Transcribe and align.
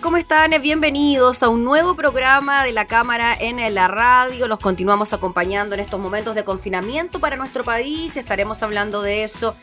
¿Cómo 0.00 0.16
están? 0.16 0.52
Bienvenidos 0.62 1.42
a 1.42 1.50
un 1.50 1.62
nuevo 1.62 1.94
programa 1.94 2.64
de 2.64 2.72
la 2.72 2.86
Cámara 2.86 3.36
en 3.38 3.74
la 3.74 3.88
radio. 3.88 4.48
Los 4.48 4.58
continuamos 4.58 5.12
acompañando 5.12 5.74
en 5.74 5.80
estos 5.80 6.00
momentos 6.00 6.34
de 6.34 6.44
confinamiento 6.44 7.20
para 7.20 7.36
nuestro 7.36 7.62
país. 7.62 8.16
Estaremos 8.16 8.62
hablando 8.62 9.02
de 9.02 9.22
eso, 9.22 9.54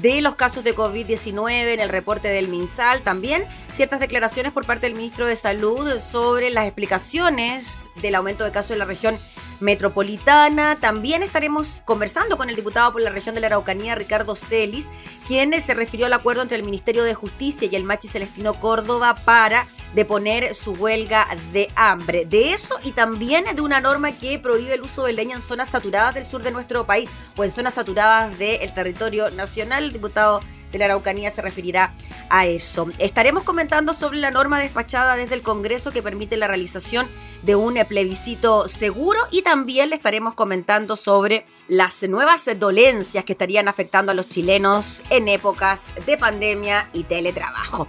de 0.00 0.22
los 0.22 0.36
casos 0.36 0.64
de 0.64 0.74
COVID-19 0.74 1.74
en 1.74 1.80
el 1.80 1.90
reporte 1.90 2.28
del 2.28 2.48
MinSal. 2.48 3.02
También 3.02 3.44
ciertas 3.70 4.00
declaraciones 4.00 4.52
por 4.52 4.64
parte 4.64 4.86
del 4.86 4.96
ministro 4.96 5.26
de 5.26 5.36
Salud 5.36 5.98
sobre 5.98 6.48
las 6.48 6.64
explicaciones 6.64 7.90
del 8.00 8.14
aumento 8.14 8.44
de 8.44 8.52
casos 8.52 8.70
en 8.70 8.78
la 8.78 8.86
región 8.86 9.18
metropolitana. 9.60 10.76
También 10.76 11.22
estaremos 11.22 11.82
conversando 11.84 12.36
con 12.36 12.48
el 12.48 12.56
diputado 12.56 12.92
por 12.92 13.02
la 13.02 13.10
región 13.10 13.34
de 13.34 13.40
la 13.40 13.48
Araucanía, 13.48 13.94
Ricardo 13.94 14.34
Celis, 14.34 14.88
quien 15.26 15.58
se 15.60 15.74
refirió 15.74 16.06
al 16.06 16.12
acuerdo 16.12 16.42
entre 16.42 16.56
el 16.56 16.64
Ministerio 16.64 17.04
de 17.04 17.14
Justicia 17.14 17.68
y 17.70 17.76
el 17.76 17.84
Machi 17.84 18.08
Celestino 18.08 18.54
Córdoba 18.54 19.14
para 19.24 19.66
deponer 19.94 20.54
su 20.54 20.72
huelga 20.72 21.26
de 21.52 21.70
hambre. 21.74 22.24
De 22.24 22.52
eso 22.52 22.76
y 22.84 22.92
también 22.92 23.44
de 23.54 23.62
una 23.62 23.80
norma 23.80 24.12
que 24.12 24.38
prohíbe 24.38 24.74
el 24.74 24.82
uso 24.82 25.04
de 25.04 25.12
leña 25.12 25.34
en 25.34 25.40
zonas 25.40 25.70
saturadas 25.70 26.14
del 26.14 26.24
sur 26.24 26.42
de 26.42 26.50
nuestro 26.50 26.86
país 26.86 27.08
o 27.36 27.44
en 27.44 27.50
zonas 27.50 27.74
saturadas 27.74 28.38
del 28.38 28.72
territorio 28.74 29.30
nacional. 29.30 29.84
El 29.84 29.92
diputado 29.92 30.40
de 30.72 30.78
la 30.78 30.86
Araucanía 30.86 31.30
se 31.30 31.42
referirá 31.42 31.92
a 32.30 32.46
eso. 32.46 32.88
Estaremos 32.98 33.42
comentando 33.42 33.94
sobre 33.94 34.18
la 34.18 34.30
norma 34.30 34.58
despachada 34.58 35.16
desde 35.16 35.34
el 35.34 35.42
Congreso 35.42 35.92
que 35.92 36.02
permite 36.02 36.36
la 36.36 36.46
realización 36.46 37.06
de 37.42 37.54
un 37.54 37.78
plebiscito 37.88 38.68
seguro 38.68 39.20
y 39.30 39.42
también 39.42 39.90
le 39.90 39.96
estaremos 39.96 40.34
comentando 40.34 40.96
sobre 40.96 41.46
las 41.68 42.02
nuevas 42.08 42.48
dolencias 42.58 43.24
que 43.24 43.32
estarían 43.32 43.68
afectando 43.68 44.12
a 44.12 44.14
los 44.14 44.28
chilenos 44.28 45.04
en 45.10 45.28
épocas 45.28 45.94
de 46.06 46.16
pandemia 46.16 46.88
y 46.92 47.04
teletrabajo. 47.04 47.86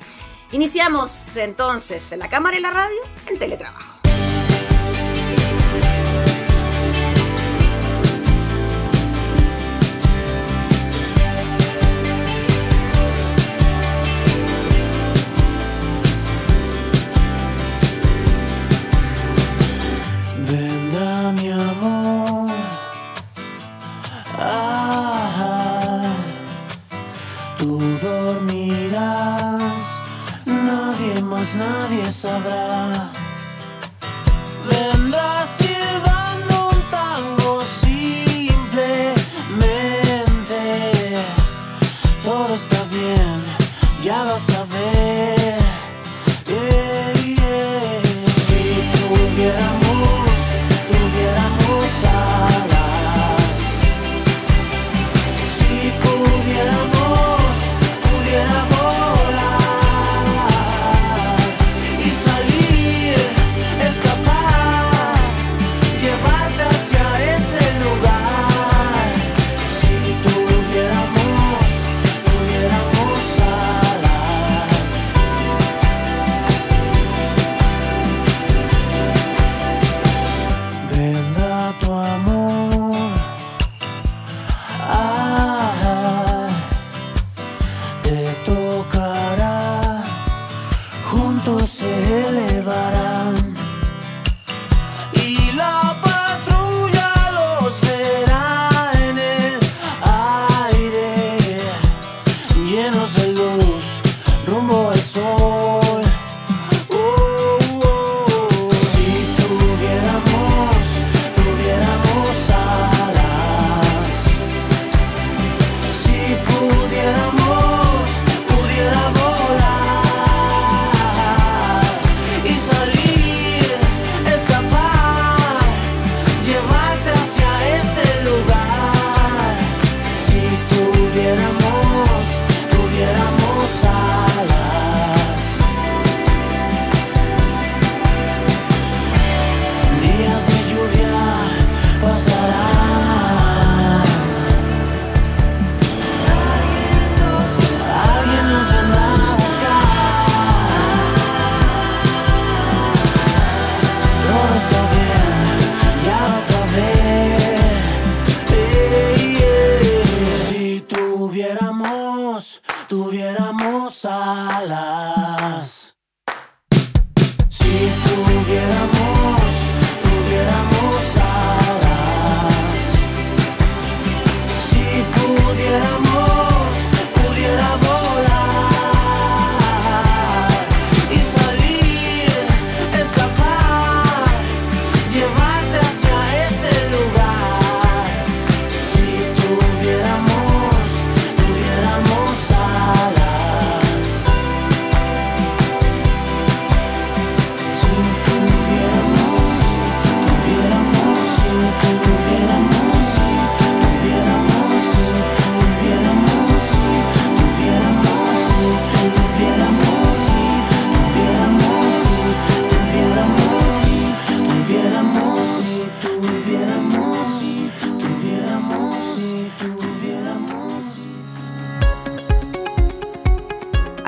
Iniciamos 0.52 1.38
entonces 1.38 2.12
en 2.12 2.20
la 2.20 2.30
cámara 2.30 2.58
y 2.58 2.62
la 2.62 2.72
radio 2.72 2.98
en 3.28 3.38
teletrabajo. 3.38 3.99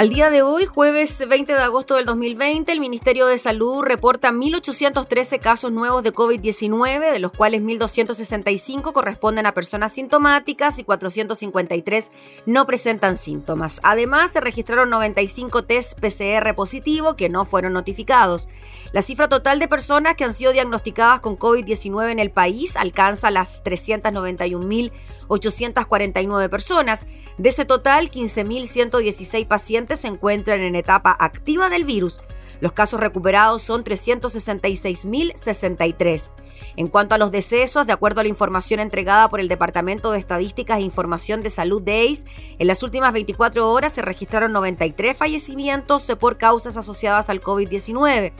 Al 0.01 0.09
día 0.09 0.31
de 0.31 0.41
hoy, 0.41 0.65
jueves 0.71 1.23
20 1.27 1.53
de 1.53 1.59
agosto 1.59 1.95
del 1.95 2.05
2020, 2.05 2.71
el 2.71 2.79
Ministerio 2.79 3.27
de 3.27 3.37
Salud 3.37 3.83
reporta 3.83 4.31
1.813 4.31 5.41
casos 5.41 5.69
nuevos 5.69 6.01
de 6.01 6.13
COVID-19, 6.13 7.11
de 7.11 7.19
los 7.19 7.33
cuales 7.33 7.61
1.265 7.61 8.93
corresponden 8.93 9.45
a 9.45 9.53
personas 9.53 9.91
sintomáticas 9.91 10.79
y 10.79 10.85
453 10.85 12.13
no 12.45 12.65
presentan 12.65 13.17
síntomas. 13.17 13.81
Además, 13.83 14.31
se 14.31 14.39
registraron 14.39 14.89
95 14.89 15.65
test 15.65 15.99
PCR 15.99 16.55
positivo 16.55 17.17
que 17.17 17.27
no 17.27 17.43
fueron 17.43 17.73
notificados. 17.73 18.47
La 18.93 19.01
cifra 19.01 19.27
total 19.27 19.59
de 19.59 19.67
personas 19.67 20.15
que 20.15 20.23
han 20.23 20.33
sido 20.33 20.53
diagnosticadas 20.53 21.19
con 21.19 21.37
COVID-19 21.37 22.11
en 22.11 22.19
el 22.19 22.31
país 22.31 22.77
alcanza 22.77 23.29
las 23.29 23.61
391.849 23.63 26.49
personas. 26.49 27.05
De 27.37 27.49
ese 27.49 27.65
total, 27.65 28.09
15.116 28.09 29.45
pacientes 29.47 29.99
se 29.99 30.07
encuentran 30.07 30.60
en 30.63 30.75
etapa 30.75 31.15
activa 31.19 31.69
del 31.69 31.85
virus. 31.85 32.21
Los 32.61 32.71
casos 32.73 32.99
recuperados 32.99 33.63
son 33.63 33.83
366.063. 33.83 36.31
En 36.77 36.87
cuanto 36.87 37.15
a 37.15 37.17
los 37.17 37.31
decesos, 37.31 37.87
de 37.87 37.93
acuerdo 37.93 38.21
a 38.21 38.23
la 38.23 38.29
información 38.29 38.79
entregada 38.79 39.27
por 39.29 39.39
el 39.39 39.47
Departamento 39.47 40.11
de 40.11 40.19
Estadísticas 40.19 40.77
e 40.77 40.83
Información 40.83 41.41
de 41.41 41.49
Salud 41.49 41.81
de 41.81 42.03
ACE, 42.03 42.25
en 42.59 42.67
las 42.67 42.83
últimas 42.83 43.13
24 43.13 43.67
horas 43.67 43.93
se 43.93 44.03
registraron 44.03 44.53
93 44.53 45.17
fallecimientos 45.17 46.11
por 46.19 46.37
causas 46.37 46.77
asociadas 46.77 47.31
al 47.31 47.41
COVID-19. 47.41 48.31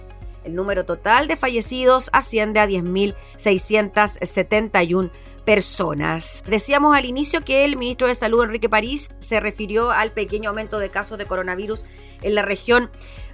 El 0.43 0.55
número 0.55 0.85
total 0.85 1.27
de 1.27 1.37
fallecidos 1.37 2.09
asciende 2.13 2.59
a 2.59 2.67
10.671 2.67 5.09
personas. 5.45 6.43
Decíamos 6.47 6.95
al 6.95 7.05
inicio 7.05 7.41
que 7.41 7.65
el 7.65 7.77
ministro 7.77 8.07
de 8.07 8.15
Salud, 8.15 8.43
Enrique 8.43 8.69
París, 8.69 9.09
se 9.19 9.39
refirió 9.39 9.91
al 9.91 10.11
pequeño 10.11 10.49
aumento 10.49 10.79
de 10.79 10.89
casos 10.89 11.17
de 11.17 11.25
coronavirus 11.25 11.85
en 12.21 12.35
la 12.35 12.41
región 12.41 12.91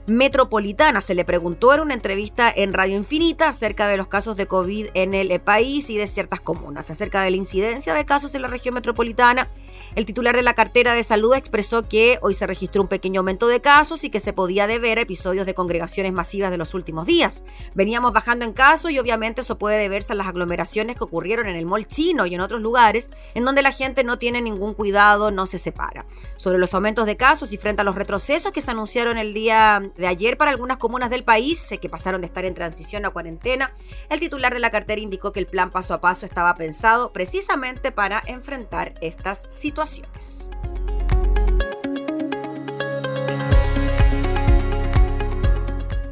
metropolitana. 0.07 1.01
Se 1.01 1.13
le 1.13 1.25
preguntó 1.25 1.73
en 1.73 1.81
una 1.81 1.93
entrevista 1.93 2.51
en 2.53 2.73
Radio 2.73 2.97
Infinita 2.97 3.49
acerca 3.49 3.87
de 3.87 3.97
los 3.97 4.07
casos 4.07 4.35
de 4.37 4.47
COVID 4.47 4.87
en 4.93 5.13
el 5.13 5.39
país 5.41 5.89
y 5.89 5.97
de 5.97 6.07
ciertas 6.07 6.39
comunas, 6.39 6.89
acerca 6.89 7.21
de 7.21 7.29
la 7.29 7.37
incidencia 7.37 7.93
de 7.93 8.05
casos 8.05 8.33
en 8.33 8.41
la 8.41 8.47
región 8.47 8.73
metropolitana. 8.73 9.49
El 9.95 10.05
titular 10.05 10.35
de 10.35 10.43
la 10.43 10.53
cartera 10.53 10.93
de 10.93 11.03
salud 11.03 11.33
expresó 11.33 11.87
que 11.87 12.19
hoy 12.21 12.33
se 12.33 12.47
registró 12.47 12.81
un 12.81 12.87
pequeño 12.87 13.19
aumento 13.19 13.47
de 13.47 13.61
casos 13.61 14.03
y 14.03 14.09
que 14.09 14.19
se 14.19 14.33
podía 14.33 14.67
deber 14.67 14.97
a 14.97 15.01
episodios 15.01 15.45
de 15.45 15.53
congregaciones 15.53 16.13
masivas 16.13 16.51
de 16.51 16.57
los 16.57 16.73
últimos 16.73 17.05
días. 17.05 17.43
Veníamos 17.73 18.13
bajando 18.13 18.45
en 18.45 18.53
casos 18.53 18.91
y 18.91 18.99
obviamente 18.99 19.41
eso 19.41 19.57
puede 19.57 19.77
deberse 19.77 20.13
a 20.13 20.15
las 20.15 20.27
aglomeraciones 20.27 20.95
que 20.95 21.03
ocurrieron 21.03 21.47
en 21.47 21.55
el 21.55 21.65
mall 21.65 21.87
chino 21.87 22.25
y 22.25 22.35
en 22.35 22.41
otros 22.41 22.61
lugares 22.61 23.09
en 23.33 23.43
donde 23.43 23.61
la 23.61 23.71
gente 23.71 24.03
no 24.03 24.17
tiene 24.17 24.41
ningún 24.41 24.73
cuidado, 24.73 25.31
no 25.31 25.45
se 25.45 25.57
separa. 25.57 26.05
Sobre 26.35 26.59
los 26.59 26.73
aumentos 26.73 27.05
de 27.05 27.17
casos 27.17 27.51
y 27.53 27.57
frente 27.57 27.81
a 27.81 27.85
los 27.85 27.95
retrocesos 27.95 28.51
que 28.51 28.61
se 28.61 28.71
anunciaron 28.71 29.17
el 29.17 29.33
día 29.33 29.91
de 29.97 30.07
ayer 30.07 30.37
para 30.37 30.51
algunas 30.51 30.77
comunas 30.77 31.09
del 31.09 31.23
país, 31.23 31.69
que 31.81 31.89
pasaron 31.89 32.21
de 32.21 32.27
estar 32.27 32.45
en 32.45 32.53
transición 32.53 33.05
a 33.05 33.09
cuarentena, 33.09 33.73
el 34.09 34.19
titular 34.19 34.53
de 34.53 34.59
la 34.59 34.69
cartera 34.69 35.01
indicó 35.01 35.33
que 35.33 35.39
el 35.39 35.47
plan 35.47 35.71
paso 35.71 35.93
a 35.93 36.01
paso 36.01 36.25
estaba 36.25 36.55
pensado 36.55 37.11
precisamente 37.11 37.91
para 37.91 38.23
enfrentar 38.27 38.93
estas 39.01 39.45
situaciones. 39.49 40.49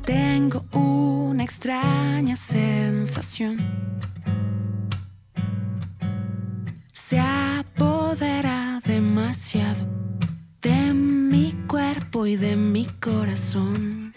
Tengo 0.04 0.64
una 0.72 1.44
extraña 1.44 2.36
sensación. 2.36 3.58
Se 6.94 7.20
apodera 7.20 8.80
demasiado 8.86 10.05
de 10.66 10.94
mi 10.94 11.54
cuerpo 11.68 12.26
y 12.26 12.38
de 12.38 12.56
mi 12.56 12.86
corazón. 13.00 14.14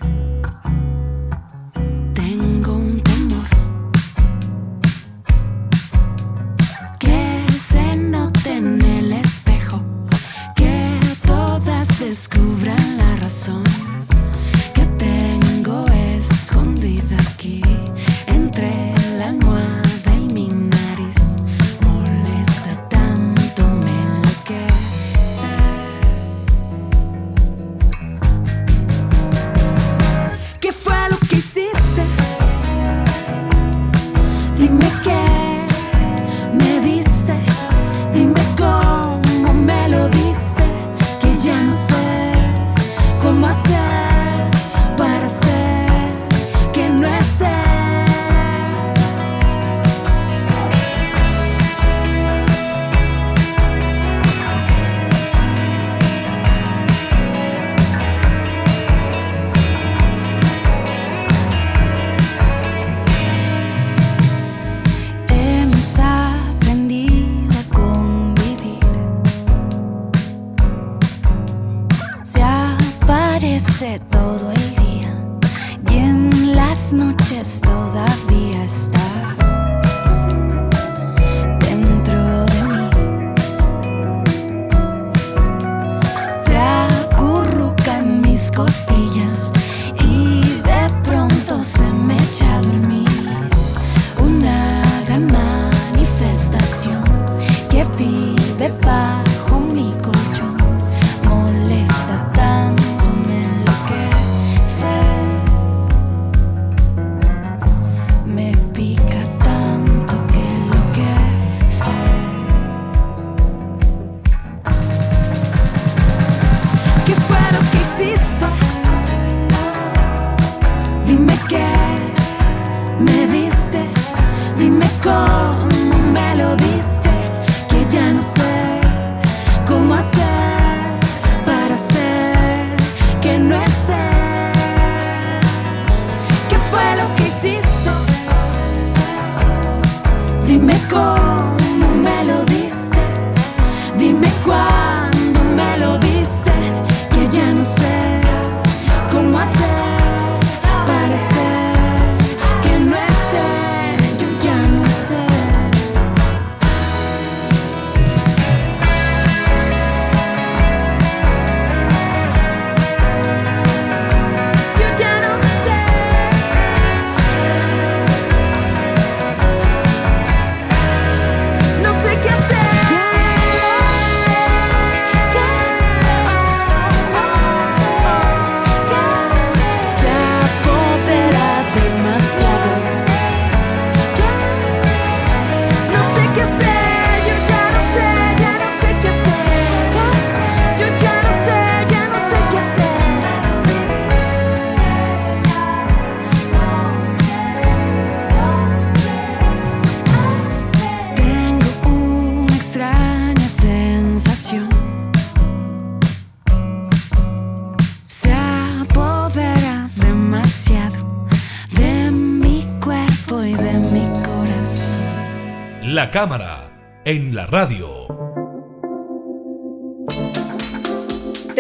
Cámara, 216.10 216.70
en 217.04 217.34
la 217.34 217.46
radio. 217.46 217.97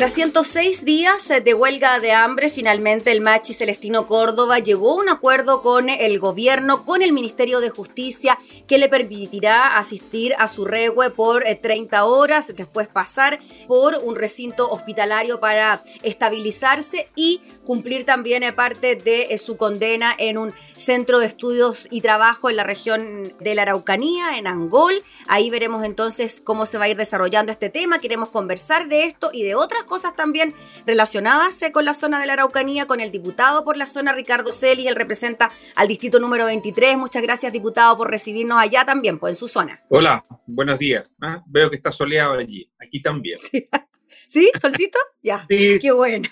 Tras 0.08 0.14
106 0.14 0.86
días 0.86 1.28
de 1.28 1.52
huelga 1.52 2.00
de 2.00 2.12
hambre, 2.12 2.48
finalmente 2.48 3.12
el 3.12 3.20
Machi 3.20 3.52
Celestino 3.52 4.06
Córdoba 4.06 4.58
llegó 4.58 4.92
a 4.92 5.02
un 5.02 5.10
acuerdo 5.10 5.60
con 5.60 5.90
el 5.90 6.18
gobierno, 6.18 6.86
con 6.86 7.02
el 7.02 7.12
Ministerio 7.12 7.60
de 7.60 7.68
Justicia, 7.68 8.38
que 8.66 8.78
le 8.78 8.88
permitirá 8.88 9.76
asistir 9.76 10.34
a 10.38 10.48
su 10.48 10.64
regue 10.64 11.10
por 11.14 11.44
30 11.44 11.94
eh, 11.94 12.00
horas, 12.00 12.54
después 12.56 12.88
pasar 12.88 13.38
por 13.66 13.96
un 14.02 14.16
recinto 14.16 14.70
hospitalario 14.70 15.40
para 15.40 15.84
estabilizarse 16.02 17.10
y 17.14 17.42
cumplir 17.66 18.06
también 18.06 18.42
eh, 18.44 18.54
parte 18.54 18.96
de 18.96 19.26
eh, 19.28 19.36
su 19.36 19.58
condena 19.58 20.14
en 20.16 20.38
un 20.38 20.54
centro 20.74 21.18
de 21.18 21.26
estudios 21.26 21.86
y 21.90 22.00
trabajo 22.00 22.48
en 22.48 22.56
la 22.56 22.64
región 22.64 23.34
de 23.40 23.54
la 23.54 23.60
Araucanía, 23.60 24.38
en 24.38 24.46
Angol. 24.46 25.02
Ahí 25.26 25.50
veremos 25.50 25.84
entonces 25.84 26.40
cómo 26.42 26.64
se 26.64 26.78
va 26.78 26.86
a 26.86 26.88
ir 26.88 26.96
desarrollando 26.96 27.52
este 27.52 27.68
tema. 27.68 27.98
Queremos 27.98 28.30
conversar 28.30 28.88
de 28.88 29.04
esto 29.04 29.28
y 29.34 29.42
de 29.42 29.54
otras 29.54 29.84
cosas 29.84 29.97
también 30.16 30.54
relacionadas 30.86 31.60
con 31.72 31.84
la 31.84 31.92
zona 31.92 32.20
de 32.20 32.26
la 32.26 32.34
Araucanía, 32.34 32.86
con 32.86 33.00
el 33.00 33.10
diputado 33.10 33.64
por 33.64 33.76
la 33.76 33.86
zona, 33.86 34.12
Ricardo 34.12 34.52
Celis, 34.52 34.86
él 34.86 34.96
representa 34.96 35.50
al 35.74 35.88
distrito 35.88 36.20
número 36.20 36.46
23. 36.46 36.96
Muchas 36.96 37.22
gracias, 37.22 37.52
diputado, 37.52 37.96
por 37.96 38.10
recibirnos 38.10 38.58
allá 38.58 38.84
también, 38.84 39.18
pues 39.18 39.34
en 39.34 39.38
su 39.38 39.48
zona. 39.48 39.82
Hola, 39.88 40.24
buenos 40.46 40.78
días. 40.78 41.10
¿ah? 41.20 41.42
Veo 41.46 41.68
que 41.70 41.76
está 41.76 41.90
soleado 41.90 42.34
allí, 42.34 42.70
aquí 42.80 43.02
también. 43.02 43.38
¿Sí? 44.28 44.50
¿Solcito? 44.60 44.98
Ya. 45.22 45.44
Sí. 45.48 45.78
Qué 45.80 45.92
bueno. 45.92 46.28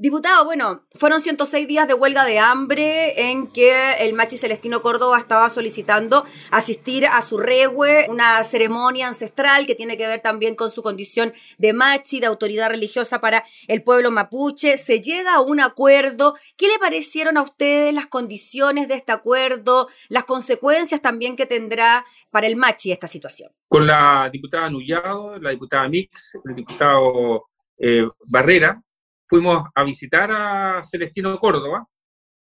Diputado, 0.00 0.44
bueno, 0.44 0.86
fueron 0.92 1.18
106 1.18 1.66
días 1.66 1.88
de 1.88 1.94
huelga 1.94 2.24
de 2.24 2.38
hambre 2.38 3.32
en 3.32 3.48
que 3.48 3.94
el 3.98 4.14
Machi 4.14 4.36
Celestino 4.36 4.80
Córdoba 4.80 5.18
estaba 5.18 5.48
solicitando 5.48 6.24
asistir 6.52 7.04
a 7.04 7.20
su 7.20 7.36
regue, 7.36 8.06
una 8.08 8.44
ceremonia 8.44 9.08
ancestral 9.08 9.66
que 9.66 9.74
tiene 9.74 9.96
que 9.96 10.06
ver 10.06 10.20
también 10.20 10.54
con 10.54 10.70
su 10.70 10.84
condición 10.84 11.32
de 11.58 11.72
Machi, 11.72 12.20
de 12.20 12.26
autoridad 12.26 12.70
religiosa 12.70 13.20
para 13.20 13.42
el 13.66 13.82
pueblo 13.82 14.12
mapuche. 14.12 14.76
Se 14.76 15.00
llega 15.00 15.34
a 15.34 15.40
un 15.40 15.58
acuerdo. 15.58 16.36
¿Qué 16.56 16.68
le 16.68 16.78
parecieron 16.78 17.36
a 17.36 17.42
ustedes 17.42 17.92
las 17.92 18.06
condiciones 18.06 18.86
de 18.86 18.94
este 18.94 19.10
acuerdo, 19.10 19.88
las 20.08 20.22
consecuencias 20.22 21.02
también 21.02 21.34
que 21.34 21.44
tendrá 21.44 22.04
para 22.30 22.46
el 22.46 22.54
Machi 22.54 22.92
esta 22.92 23.08
situación? 23.08 23.50
Con 23.66 23.84
la 23.84 24.30
diputada 24.32 24.70
Nullado, 24.70 25.36
la 25.40 25.50
diputada 25.50 25.88
Mix, 25.88 26.38
el 26.48 26.54
diputado 26.54 27.48
eh, 27.76 28.06
Barrera, 28.28 28.80
fuimos 29.28 29.68
a 29.74 29.84
visitar 29.84 30.30
a 30.32 30.82
Celestino 30.84 31.38
Córdoba, 31.38 31.86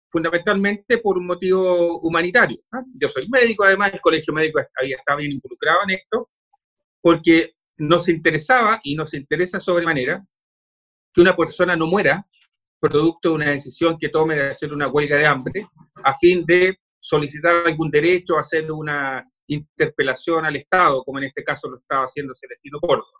fundamentalmente 0.09 0.99
por 0.99 1.17
un 1.17 1.27
motivo 1.27 1.99
humanitario. 1.99 2.59
Yo 2.93 3.09
soy 3.09 3.27
médico, 3.29 3.65
además, 3.65 3.93
el 3.93 4.01
colegio 4.01 4.33
médico 4.33 4.61
había 4.79 4.97
estado 4.97 5.19
bien 5.19 5.33
involucrado 5.33 5.79
en 5.83 5.91
esto, 5.91 6.29
porque 7.01 7.53
nos 7.77 8.07
interesaba 8.09 8.79
y 8.83 8.95
nos 8.95 9.13
interesa 9.13 9.59
sobremanera 9.59 10.25
que 11.13 11.21
una 11.21 11.35
persona 11.35 11.75
no 11.75 11.87
muera 11.87 12.25
producto 12.79 13.29
de 13.29 13.35
una 13.35 13.51
decisión 13.51 13.97
que 13.99 14.09
tome 14.09 14.35
de 14.35 14.49
hacer 14.49 14.71
una 14.71 14.87
huelga 14.87 15.17
de 15.17 15.25
hambre 15.25 15.67
a 16.03 16.13
fin 16.13 16.45
de 16.45 16.77
solicitar 16.99 17.65
algún 17.65 17.89
derecho, 17.89 18.37
hacer 18.37 18.71
una 18.71 19.27
interpelación 19.47 20.45
al 20.45 20.55
Estado, 20.55 21.03
como 21.03 21.17
en 21.19 21.25
este 21.25 21.43
caso 21.43 21.69
lo 21.69 21.77
estaba 21.77 22.03
haciendo 22.03 22.33
Celestino 22.35 22.79
Córdoba 22.79 23.19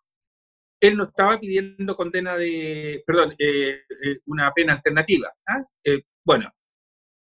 él 0.80 0.96
no 0.98 1.06
estaba 1.06 1.40
pidiendo 1.40 1.96
condena 1.96 2.36
de, 2.36 3.04
perdón, 3.06 3.36
eh, 3.38 3.82
eh, 4.04 4.20
una 4.26 4.52
pena 4.54 4.74
alternativa. 4.74 5.32
¿ah? 5.48 5.64
Eh, 5.84 6.04
bueno, 6.26 6.52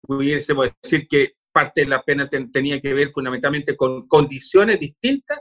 pudiésemos 0.01 0.69
decir 0.81 1.07
que 1.07 1.33
parte 1.51 1.81
de 1.81 1.87
la 1.87 2.01
pena 2.01 2.27
tenía 2.27 2.79
que 2.79 2.93
ver 2.93 3.09
fundamentalmente 3.09 3.75
con 3.75 4.07
condiciones 4.07 4.79
distintas 4.79 5.39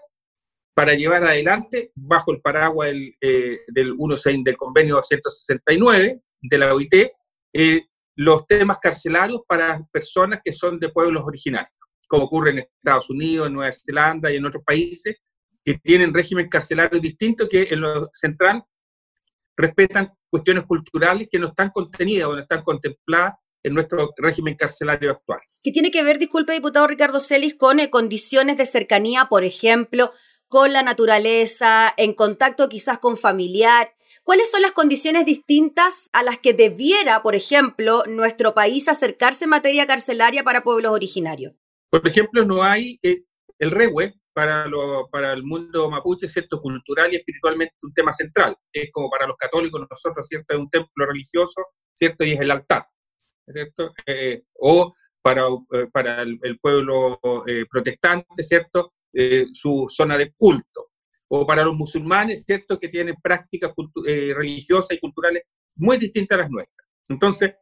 para 0.74 0.94
llevar 0.94 1.24
adelante, 1.24 1.92
bajo 1.94 2.32
el 2.32 2.40
paraguas 2.40 2.88
del, 2.88 3.14
del, 3.68 3.96
16, 3.96 4.44
del 4.44 4.56
convenio 4.56 5.00
169 5.02 6.20
de 6.40 6.58
la 6.58 6.74
OIT, 6.74 7.12
los 8.16 8.46
temas 8.46 8.78
carcelarios 8.78 9.42
para 9.46 9.84
personas 9.92 10.40
que 10.42 10.52
son 10.52 10.80
de 10.80 10.88
pueblos 10.88 11.22
originarios, 11.24 11.72
como 12.08 12.24
ocurre 12.24 12.50
en 12.50 12.58
Estados 12.60 13.10
Unidos, 13.10 13.46
en 13.46 13.52
Nueva 13.52 13.70
Zelanda 13.72 14.32
y 14.32 14.36
en 14.36 14.46
otros 14.46 14.64
países, 14.64 15.16
que 15.64 15.74
tienen 15.74 16.14
régimen 16.14 16.48
carcelario 16.48 17.00
distinto 17.00 17.48
que 17.48 17.68
en 17.70 17.80
lo 17.80 18.10
central 18.12 18.64
respetan 19.56 20.12
cuestiones 20.30 20.64
culturales 20.64 21.28
que 21.30 21.38
no 21.38 21.48
están 21.48 21.70
contenidas 21.70 22.28
o 22.28 22.34
no 22.34 22.40
están 22.40 22.62
contempladas 22.62 23.34
en 23.62 23.74
nuestro 23.74 24.10
régimen 24.16 24.54
carcelario 24.54 25.10
actual. 25.10 25.40
¿Qué 25.62 25.70
tiene 25.70 25.90
que 25.90 26.02
ver, 26.02 26.18
disculpe, 26.18 26.52
diputado 26.52 26.86
Ricardo 26.86 27.20
Celis, 27.20 27.54
con 27.54 27.80
eh, 27.80 27.90
condiciones 27.90 28.56
de 28.56 28.64
cercanía, 28.64 29.26
por 29.26 29.44
ejemplo, 29.44 30.12
con 30.48 30.72
la 30.72 30.82
naturaleza, 30.82 31.92
en 31.96 32.14
contacto 32.14 32.68
quizás 32.68 32.98
con 32.98 33.18
familiar? 33.18 33.92
¿Cuáles 34.22 34.50
son 34.50 34.62
las 34.62 34.72
condiciones 34.72 35.26
distintas 35.26 36.08
a 36.12 36.22
las 36.22 36.38
que 36.38 36.54
debiera, 36.54 37.22
por 37.22 37.34
ejemplo, 37.34 38.04
nuestro 38.06 38.54
país 38.54 38.88
acercarse 38.88 39.44
en 39.44 39.50
materia 39.50 39.86
carcelaria 39.86 40.42
para 40.42 40.62
pueblos 40.62 40.92
originarios? 40.92 41.54
Por 41.90 42.06
ejemplo, 42.06 42.44
no 42.44 42.62
hay 42.62 42.98
eh, 43.02 43.24
el 43.58 43.70
REWE, 43.70 44.19
para, 44.32 44.66
lo, 44.66 45.08
para 45.08 45.32
el 45.32 45.42
mundo 45.42 45.90
mapuche, 45.90 46.28
¿cierto? 46.28 46.60
Cultural 46.60 47.12
y 47.12 47.16
espiritualmente 47.16 47.74
un 47.82 47.92
tema 47.92 48.12
central. 48.12 48.56
Es 48.72 48.90
como 48.92 49.10
para 49.10 49.26
los 49.26 49.36
católicos, 49.36 49.86
nosotros, 49.88 50.26
¿cierto? 50.26 50.54
Es 50.54 50.58
un 50.58 50.70
templo 50.70 51.06
religioso, 51.06 51.66
¿cierto? 51.92 52.24
Y 52.24 52.32
es 52.32 52.40
el 52.40 52.50
altar, 52.50 52.86
¿cierto? 53.48 53.92
Eh, 54.06 54.42
o 54.58 54.94
para, 55.22 55.42
eh, 55.72 55.86
para 55.92 56.22
el, 56.22 56.58
pueblo 56.60 57.20
eh, 57.46 57.66
protestante, 57.70 58.42
¿cierto? 58.42 58.92
su 59.52 59.86
zona 59.88 60.16
de 60.16 60.32
culto. 60.34 60.90
O 61.32 61.44
para 61.44 61.64
los 61.64 61.74
musulmanes, 61.74 62.44
¿cierto? 62.44 62.78
Que 62.78 62.88
tienen 62.88 63.16
prácticas 63.20 63.72
religiosas 64.04 64.96
y 64.96 65.00
culturales 65.00 65.42
muy 65.76 65.96
distintas 65.96 66.38
a 66.38 66.42
las 66.42 66.50
nuestras. 66.50 66.88
Entonces, 67.08 67.54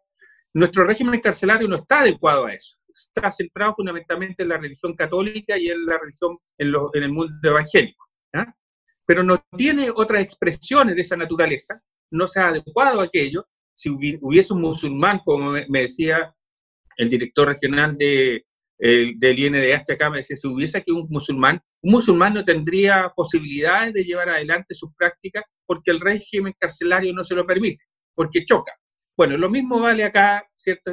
nuestro 0.53 0.85
régimen 0.85 1.21
carcelario 1.21 1.67
no 1.69 1.77
está 1.77 2.01
adecuado 2.01 2.47
a 2.47 2.53
eso 2.53 2.79
está 2.99 3.31
centrado 3.33 3.75
fundamentalmente 3.75 4.43
en 4.43 4.49
la 4.51 4.59
religión 4.59 4.95
católica 4.95 5.57
y 5.57 5.69
en 5.69 5.85
la 5.87 5.99
religión, 5.99 6.39
en, 6.59 6.73
en 6.95 7.03
el 7.03 7.13
mundo 7.13 7.35
evangélico. 7.43 8.07
Pero 9.07 9.23
no 9.23 9.43
tiene 9.57 9.91
otras 9.91 10.23
expresiones 10.23 10.95
de 10.95 11.01
esa 11.03 11.17
naturaleza, 11.17 11.81
no 12.11 12.29
se 12.29 12.41
ha 12.41 12.49
adecuado 12.49 13.01
a 13.01 13.05
aquello. 13.05 13.47
Si 13.75 13.89
hubiese 13.89 14.53
un 14.53 14.61
musulmán, 14.61 15.21
como 15.25 15.53
me 15.53 15.81
decía 15.81 16.35
el 16.97 17.09
director 17.09 17.49
regional 17.49 17.97
de, 17.97 18.45
el, 18.79 19.19
del 19.19 19.39
INDH 19.39 19.93
acá, 19.93 20.11
me 20.11 20.19
decía, 20.19 20.37
si 20.37 20.47
hubiese 20.47 20.79
aquí 20.79 20.91
un 20.91 21.07
musulmán, 21.09 21.61
un 21.83 21.93
musulmán 21.93 22.35
no 22.35 22.45
tendría 22.45 23.13
posibilidades 23.15 23.93
de 23.93 24.05
llevar 24.05 24.29
adelante 24.29 24.75
sus 24.75 24.91
prácticas 24.95 25.45
porque 25.67 25.91
el 25.91 26.01
régimen 26.01 26.55
carcelario 26.59 27.13
no 27.13 27.25
se 27.25 27.35
lo 27.35 27.47
permite, 27.47 27.85
porque 28.15 28.45
choca. 28.45 28.73
Bueno, 29.17 29.37
lo 29.37 29.51
mismo 29.51 29.81
vale 29.81 30.05
acá, 30.05 30.49
¿cierto? 30.55 30.93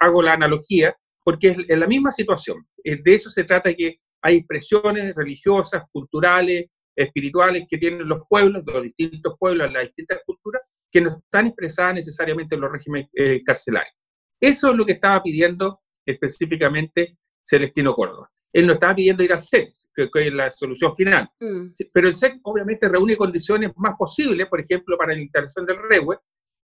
Hago 0.00 0.22
la 0.22 0.34
analogía 0.34 0.96
porque 1.24 1.48
es, 1.48 1.78
la 1.78 1.86
misma 1.86 2.12
situación. 2.12 2.64
De 2.84 3.14
eso 3.14 3.30
se 3.30 3.44
trata 3.44 3.74
que 3.74 3.96
hay 4.22 4.36
expresiones 4.36 5.14
religiosas, 5.14 5.82
culturales, 5.90 6.66
espirituales 6.94 7.64
que 7.68 7.78
tienen 7.78 8.06
los 8.06 8.20
pueblos, 8.28 8.62
los 8.66 8.82
distintos 8.82 9.34
pueblos, 9.38 9.72
las 9.72 9.84
distintas 9.84 10.18
culturas, 10.24 10.62
que 10.90 11.00
no 11.00 11.18
están 11.24 11.48
expresadas 11.48 11.94
necesariamente 11.94 12.54
en 12.54 12.60
los 12.60 12.70
regímenes 12.70 13.08
eh, 13.14 13.42
carcelarios. 13.42 13.94
Eso 14.40 14.70
es 14.70 14.76
lo 14.76 14.86
que 14.86 14.92
estaba 14.92 15.22
pidiendo 15.22 15.80
específicamente 16.06 17.18
Celestino 17.42 17.94
Córdoba. 17.94 18.30
Él 18.52 18.66
no 18.66 18.74
estaba 18.74 18.94
pidiendo 18.94 19.24
ir 19.24 19.32
al 19.32 19.40
SEC, 19.40 19.72
que, 19.94 20.08
es 20.14 20.32
la 20.32 20.48
solución 20.50 20.94
final. 20.94 21.28
Mm. 21.40 21.70
Pero 21.92 22.08
el 22.08 22.14
SEC 22.14 22.38
obviamente 22.44 22.88
reúne 22.88 23.16
condiciones 23.16 23.72
más 23.76 23.94
posibles, 23.98 24.46
por 24.48 24.60
ejemplo, 24.60 24.96
para 24.96 25.12
la 25.12 25.20
instalación 25.20 25.66
del 25.66 25.78
REWE, 25.88 26.18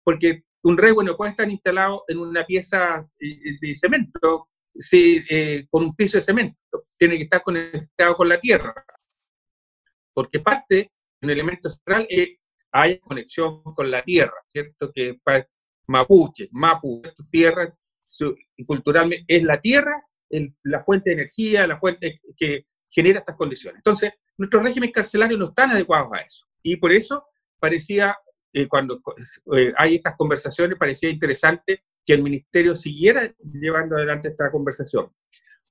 porque 0.09 0.45
un 0.63 0.75
regue 0.75 1.03
no 1.03 1.15
puede 1.15 1.29
estar 1.29 1.47
instalado 1.47 2.03
en 2.07 2.17
una 2.17 2.43
pieza 2.43 3.07
eh, 3.19 3.59
de 3.61 3.75
cemento, 3.75 4.49
eh, 4.91 5.67
con 5.69 5.83
un 5.83 5.95
piso 5.95 6.17
de 6.17 6.23
cemento, 6.23 6.87
tiene 6.97 7.15
que 7.17 7.25
estar 7.25 7.43
conectado 7.43 8.15
con 8.15 8.27
la 8.27 8.39
tierra, 8.39 8.73
porque 10.11 10.39
parte 10.39 10.75
de 10.75 11.27
un 11.27 11.29
elemento 11.29 11.69
central 11.69 12.07
es 12.09 12.29
hay 12.71 12.97
conexión 12.97 13.61
con 13.61 13.91
la 13.91 14.01
tierra, 14.03 14.41
¿cierto? 14.47 14.91
Que 14.91 15.19
para 15.23 15.47
mapuches, 15.87 16.51
mapu, 16.53 17.03
tierra, 17.29 17.71
y 18.57 18.65
culturalmente 18.65 19.25
es 19.27 19.43
la 19.43 19.61
tierra 19.61 20.03
la 20.63 20.81
fuente 20.81 21.11
de 21.11 21.21
energía, 21.21 21.67
la 21.67 21.77
fuente 21.77 22.19
que 22.35 22.65
genera 22.89 23.19
estas 23.19 23.35
condiciones. 23.35 23.77
Entonces, 23.77 24.13
nuestros 24.37 24.63
regímenes 24.63 24.93
carcelarios 24.93 25.39
no 25.39 25.49
están 25.49 25.69
adecuados 25.69 26.09
a 26.13 26.21
eso. 26.21 26.47
Y 26.63 26.77
por 26.77 26.91
eso 26.91 27.25
parecía 27.59 28.17
eh, 28.53 28.67
cuando 28.67 29.01
eh, 29.55 29.73
hay 29.77 29.95
estas 29.95 30.15
conversaciones, 30.17 30.77
parecía 30.77 31.09
interesante 31.09 31.83
que 32.05 32.13
el 32.13 32.23
ministerio 32.23 32.75
siguiera 32.75 33.33
llevando 33.53 33.95
adelante 33.95 34.29
esta 34.29 34.51
conversación. 34.51 35.11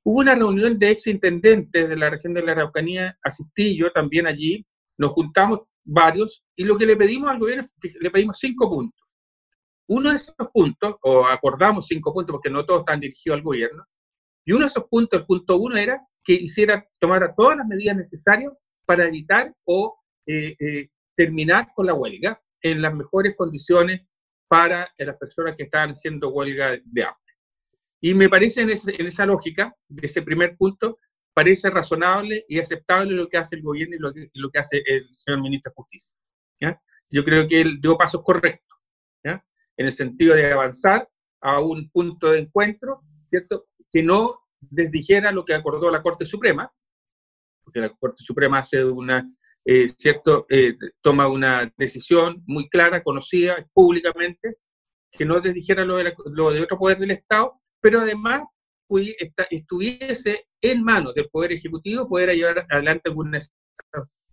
Hubo 0.05 0.21
una 0.21 0.35
reunión 0.35 0.79
de 0.79 0.91
exintendentes 0.91 1.89
de 1.89 1.97
la 1.97 2.11
región 2.11 2.35
de 2.35 2.43
la 2.43 2.53
Araucanía, 2.53 3.19
asistí 3.23 3.77
yo 3.77 3.91
también 3.91 4.27
allí, 4.27 4.65
nos 4.97 5.13
juntamos 5.13 5.61
varios 5.85 6.45
y 6.55 6.65
lo 6.65 6.79
que 6.79 6.87
le 6.87 6.97
pedimos 6.97 7.31
al 7.31 7.39
gobierno, 7.39 7.65
le 8.01 8.11
pedimos 8.11 8.39
cinco 8.39 8.69
puntos. 8.71 9.07
Uno 9.89 10.11
de 10.11 10.17
esos 10.17 10.35
puntos, 10.53 10.97
o 11.03 11.27
acordamos 11.27 11.87
cinco 11.87 12.13
puntos 12.13 12.33
porque 12.33 12.51
no 12.51 12.65
todos 12.65 12.81
están 12.81 13.01
dirigidos 13.01 13.39
al 13.39 13.43
gobierno, 13.43 13.85
y 14.45 14.53
uno 14.53 14.61
de 14.61 14.67
esos 14.69 14.85
puntos, 14.85 15.21
el 15.21 15.27
punto 15.27 15.57
uno 15.57 15.77
era 15.77 16.01
que 16.23 16.35
hiciera, 16.35 16.87
tomara 17.01 17.35
todas 17.35 17.57
las 17.57 17.67
medidas 17.67 17.97
necesarias 17.97 18.53
para 18.87 19.07
evitar 19.07 19.53
o 19.65 19.99
eh, 20.27 20.55
eh, 20.59 20.89
terminar 21.17 21.69
con 21.75 21.87
la 21.87 21.95
huelga 21.95 22.41
en 22.63 22.83
las 22.83 22.95
mejores 22.95 23.35
condiciones 23.37 24.07
para 24.49 24.93
las 24.97 25.17
personas 25.17 25.57
que 25.57 25.65
estaban 25.65 25.91
haciendo 25.91 26.31
huelga 26.31 26.79
de 26.85 27.03
hambre. 27.03 27.29
Y 28.01 28.15
me 28.15 28.29
parece 28.29 28.63
en, 28.63 28.71
esa 28.71 29.27
lógica, 29.27 29.75
de 29.89 30.07
ese 30.07 30.23
primer 30.23 30.57
punto, 30.57 30.99
parece 31.35 31.71
razonable 31.71 32.45
y 32.49 32.59
aceptable 32.59 33.15
lo 33.15 33.29
que 33.29 33.37
hace 33.37 33.57
el 33.57 33.63
gobierno 33.63 33.97
y 33.97 33.99
lo 33.99 34.13
que, 34.13 34.31
lo 34.35 34.51
que 34.51 34.59
hace 34.59 34.83
el 34.87 35.11
señor 35.11 35.41
ministro 35.41 35.71
de 35.71 35.75
Justicia. 35.75 36.17
¿ya? 36.61 36.81
Yo 37.11 37.25
creo 37.25 37.47
que 37.47 37.61
él 37.61 37.81
dio 37.81 37.97
pasos 37.97 38.23
correctos, 38.23 38.79
¿ya? 39.25 39.45
en 39.77 39.87
el 39.87 39.93
sentido 39.93 40.35
de 40.35 40.53
avanzar 40.53 41.09
a 41.41 41.61
un 41.61 41.91
punto 41.91 42.31
de 42.31 42.41
encuentro, 42.41 43.03
¿cierto? 43.27 43.67
Que 43.93 44.03
no 44.03 44.41
desdijera 44.61 45.31
lo 45.33 45.45
que 45.45 45.55
acordó 45.55 45.91
la 45.91 46.03
Corte 46.03 46.25
Suprema, 46.25 46.73
porque 47.63 47.81
la 47.81 47.91
Corte 47.91 48.25
Suprema 48.25 48.61
hace 48.61 48.85
una, 48.85 49.29
eh, 49.65 49.89
¿cierto? 49.89 50.47
Eh, 50.49 50.77
toma 51.01 51.29
una 51.29 51.73
decisión 51.77 52.43
muy 52.47 52.69
clara, 52.69 53.03
conocida 53.03 53.67
públicamente, 53.73 54.57
que 55.11 55.25
no 55.25 55.41
desdijera 55.41 55.85
lo 55.85 55.97
de, 55.97 56.15
lo 56.27 56.51
de 56.51 56.63
otro 56.63 56.79
poder 56.79 56.99
del 56.99 57.13
Estado, 57.13 57.61
pero 57.81 58.01
además 58.01 58.43
estuviese 59.51 60.47
en 60.63 60.83
manos 60.83 61.15
del 61.15 61.29
Poder 61.29 61.53
Ejecutivo 61.53 62.09
poder 62.09 62.35
llevar 62.35 62.67
adelante 62.71 63.11
algunas 63.11 63.53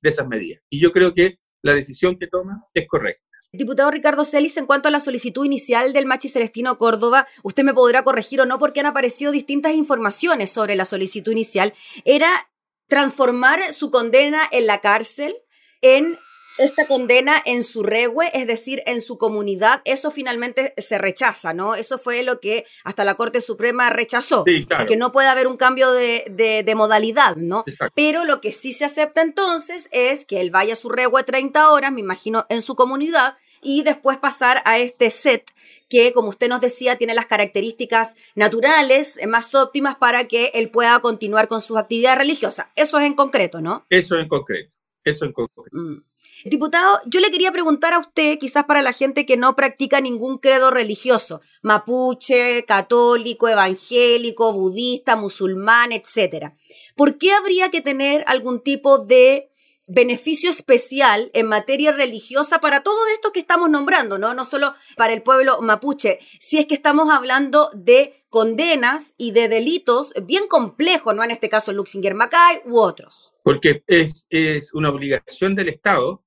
de 0.01 0.09
esas 0.09 0.27
medidas. 0.27 0.61
Y 0.69 0.79
yo 0.79 0.91
creo 0.91 1.13
que 1.13 1.39
la 1.61 1.73
decisión 1.73 2.17
que 2.17 2.27
toma 2.27 2.63
es 2.73 2.87
correcta. 2.87 3.23
Diputado 3.51 3.89
Ricardo 3.91 4.25
Celis, 4.25 4.57
en 4.57 4.65
cuanto 4.65 4.87
a 4.87 4.91
la 4.91 4.99
solicitud 4.99 5.45
inicial 5.45 5.93
del 5.93 6.05
Machi 6.05 6.27
Celestino 6.27 6.77
Córdoba, 6.77 7.25
usted 7.43 7.63
me 7.63 7.73
podrá 7.73 8.03
corregir 8.03 8.41
o 8.41 8.45
no 8.45 8.59
porque 8.59 8.81
han 8.81 8.85
aparecido 8.85 9.31
distintas 9.31 9.73
informaciones 9.73 10.51
sobre 10.51 10.75
la 10.75 10.85
solicitud 10.85 11.31
inicial. 11.31 11.73
Era 12.03 12.49
transformar 12.87 13.73
su 13.73 13.91
condena 13.91 14.41
en 14.51 14.67
la 14.67 14.81
cárcel 14.81 15.35
en 15.81 16.17
esta 16.57 16.87
condena 16.87 17.41
en 17.45 17.63
su 17.63 17.83
regue, 17.83 18.31
es 18.33 18.47
decir, 18.47 18.81
en 18.85 19.01
su 19.01 19.17
comunidad, 19.17 19.81
eso 19.85 20.11
finalmente 20.11 20.73
se 20.77 20.97
rechaza, 20.97 21.53
¿no? 21.53 21.75
Eso 21.75 21.97
fue 21.97 22.23
lo 22.23 22.39
que 22.39 22.65
hasta 22.83 23.03
la 23.03 23.15
Corte 23.15 23.41
Suprema 23.41 23.89
rechazó, 23.89 24.45
que 24.45 24.97
no 24.97 25.11
puede 25.11 25.27
haber 25.27 25.47
un 25.47 25.57
cambio 25.57 25.91
de, 25.91 26.73
modalidad, 26.75 27.35
¿no? 27.35 27.63
Pero 27.93 28.25
lo 28.25 28.41
que 28.41 28.51
sí 28.51 28.73
se 28.73 28.85
acepta 28.85 29.21
entonces 29.21 29.87
es 29.91 30.25
que 30.25 30.41
él 30.41 30.51
vaya 30.51 30.73
a 30.73 30.77
su 30.77 30.89
regue 30.89 31.23
30 31.23 31.71
horas, 31.71 31.91
me 31.91 32.01
imagino, 32.01 32.45
en 32.49 32.61
su 32.61 32.75
comunidad, 32.75 33.37
y 33.65 33.83
después 33.83 34.17
pasar 34.17 34.61
a 34.63 34.77
este 34.77 35.09
set 35.09 35.51
que, 35.89 36.13
como 36.13 36.29
usted 36.29 36.47
nos 36.47 36.61
decía, 36.61 36.97
tiene 36.97 37.15
las 37.15 37.25
características 37.25 38.15
naturales 38.35 39.17
eh, 39.17 39.27
más 39.27 39.53
óptimas 39.55 39.95
para 39.95 40.27
que 40.27 40.51
él 40.53 40.69
pueda 40.69 40.99
continuar 40.99 41.47
con 41.47 41.61
sus 41.61 41.77
actividades 41.77 42.19
religiosas. 42.19 42.67
Eso 42.75 42.99
es 42.99 43.05
en 43.05 43.15
concreto, 43.15 43.61
¿no? 43.61 43.85
Eso 43.89 44.15
en 44.15 44.27
concreto. 44.27 44.71
Eso 45.03 45.25
en 45.25 45.33
concreto. 45.33 45.75
Mm. 45.75 46.03
Diputado, 46.45 46.99
yo 47.07 47.21
le 47.21 47.31
quería 47.31 47.51
preguntar 47.51 47.93
a 47.93 47.99
usted, 47.99 48.37
quizás 48.37 48.65
para 48.65 48.83
la 48.83 48.93
gente 48.93 49.25
que 49.25 49.35
no 49.35 49.55
practica 49.55 49.99
ningún 49.99 50.37
credo 50.37 50.69
religioso, 50.69 51.41
mapuche, 51.63 52.65
católico, 52.65 53.47
evangélico, 53.47 54.53
budista, 54.53 55.15
musulmán, 55.15 55.91
etcétera. 55.91 56.55
¿Por 56.95 57.17
qué 57.17 57.31
habría 57.31 57.69
que 57.69 57.81
tener 57.81 58.23
algún 58.27 58.61
tipo 58.61 58.99
de 58.99 59.49
beneficio 59.87 60.49
especial 60.49 61.29
en 61.33 61.47
materia 61.47 61.91
religiosa 61.91 62.59
para 62.59 62.81
todo 62.81 62.97
esto 63.13 63.31
que 63.31 63.39
estamos 63.39 63.69
nombrando, 63.69 64.17
¿no? 64.17 64.33
No 64.33 64.45
solo 64.45 64.73
para 64.97 65.13
el 65.13 65.21
pueblo 65.21 65.61
mapuche, 65.61 66.19
si 66.39 66.57
es 66.57 66.65
que 66.65 66.75
estamos 66.75 67.09
hablando 67.09 67.69
de 67.73 68.25
condenas 68.29 69.13
y 69.17 69.31
de 69.31 69.47
delitos 69.47 70.13
bien 70.23 70.47
complejos, 70.47 71.15
¿no? 71.15 71.23
En 71.23 71.31
este 71.31 71.49
caso 71.49 71.71
Luxinger 71.71 72.15
Macay 72.15 72.61
u 72.65 72.79
otros. 72.79 73.33
Porque 73.43 73.83
es, 73.87 74.25
es 74.29 74.73
una 74.73 74.89
obligación 74.89 75.55
del 75.55 75.69
Estado 75.69 76.25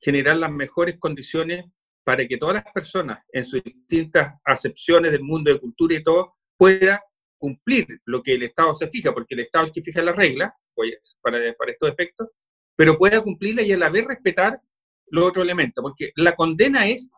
generar 0.00 0.36
las 0.36 0.50
mejores 0.50 0.96
condiciones 0.98 1.64
para 2.04 2.26
que 2.26 2.38
todas 2.38 2.54
las 2.54 2.72
personas, 2.72 3.22
en 3.32 3.44
sus 3.44 3.62
distintas 3.62 4.34
acepciones 4.44 5.12
del 5.12 5.22
mundo 5.22 5.52
de 5.52 5.60
cultura 5.60 5.94
y 5.94 6.02
todo, 6.02 6.36
puedan 6.56 7.00
cumplir 7.36 8.00
lo 8.04 8.22
que 8.22 8.34
el 8.34 8.44
Estado 8.44 8.74
se 8.74 8.88
fija, 8.88 9.12
porque 9.12 9.34
el 9.34 9.40
Estado 9.40 9.66
es 9.66 9.72
que 9.72 9.82
fija 9.82 10.02
las 10.02 10.16
reglas 10.16 10.52
pues, 10.74 11.18
para, 11.20 11.38
para 11.54 11.72
estos 11.72 11.90
efectos, 11.90 12.28
pero 12.78 12.96
pueda 12.96 13.20
cumplirla 13.20 13.62
y 13.62 13.72
a 13.72 13.76
la 13.76 13.90
vez 13.90 14.06
respetar 14.06 14.62
los 15.08 15.24
otros 15.24 15.44
elementos, 15.44 15.82
porque 15.82 16.12
la 16.14 16.36
condena 16.36 16.86
es 16.86 17.10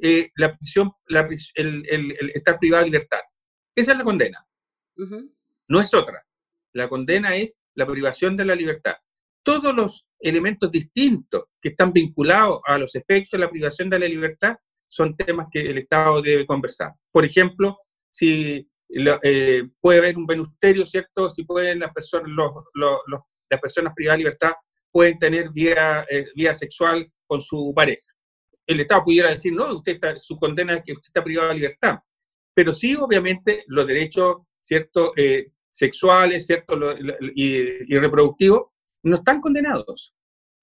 eh, 0.00 0.30
la 0.36 0.56
prisión, 0.56 0.92
el, 1.56 2.30
estar 2.32 2.56
privado 2.60 2.84
de 2.84 2.90
libertad. 2.90 3.18
Esa 3.74 3.92
es 3.92 3.98
la 3.98 4.04
condena. 4.04 4.46
No 5.66 5.80
es 5.80 5.92
otra. 5.92 6.24
La 6.72 6.88
condena 6.88 7.34
es 7.34 7.56
la 7.74 7.84
privación 7.84 8.36
de 8.36 8.44
la 8.44 8.54
libertad. 8.54 8.94
Todos 9.42 9.74
los 9.74 10.06
elementos 10.20 10.70
distintos 10.70 11.46
que 11.60 11.70
están 11.70 11.92
vinculados 11.92 12.60
a 12.64 12.78
los 12.78 12.94
efectos 12.94 13.32
de 13.32 13.38
la 13.38 13.50
privación 13.50 13.90
de 13.90 13.98
la 13.98 14.06
libertad 14.06 14.54
son 14.88 15.16
temas 15.16 15.48
que 15.50 15.62
el 15.62 15.78
Estado 15.78 16.22
debe 16.22 16.46
conversar. 16.46 16.92
Por 17.10 17.24
ejemplo, 17.24 17.76
si 18.08 18.70
eh, 18.88 19.68
puede 19.80 19.98
haber 19.98 20.16
un 20.16 20.26
venusterio, 20.26 20.86
¿cierto? 20.86 21.28
Si 21.28 21.42
pueden 21.42 21.80
las 21.80 21.92
personas, 21.92 22.30
las 23.50 23.60
personas 23.60 23.94
privadas 23.94 24.18
de 24.18 24.24
libertad 24.24 24.52
pueden 24.92 25.18
tener 25.18 25.50
vía, 25.50 26.06
eh, 26.08 26.54
sexual 26.54 27.10
con 27.26 27.40
su 27.40 27.72
pareja. 27.74 28.06
El 28.66 28.80
Estado 28.80 29.04
pudiera 29.04 29.30
decir, 29.30 29.52
no, 29.52 29.74
usted 29.76 29.94
está, 29.94 30.18
su 30.18 30.38
condena 30.38 30.74
es 30.74 30.84
que 30.84 30.92
usted 30.92 31.08
está 31.08 31.24
privado 31.24 31.48
de 31.48 31.54
libertad. 31.54 31.98
Pero 32.54 32.74
sí, 32.74 32.94
obviamente, 32.94 33.64
los 33.66 33.86
derechos 33.86 34.36
¿cierto? 34.60 35.12
Eh, 35.16 35.48
sexuales 35.70 36.46
¿cierto? 36.46 36.78
y, 37.34 37.98
reproductivos 37.98 38.66
no 39.02 39.16
están 39.16 39.40
condenados. 39.40 40.14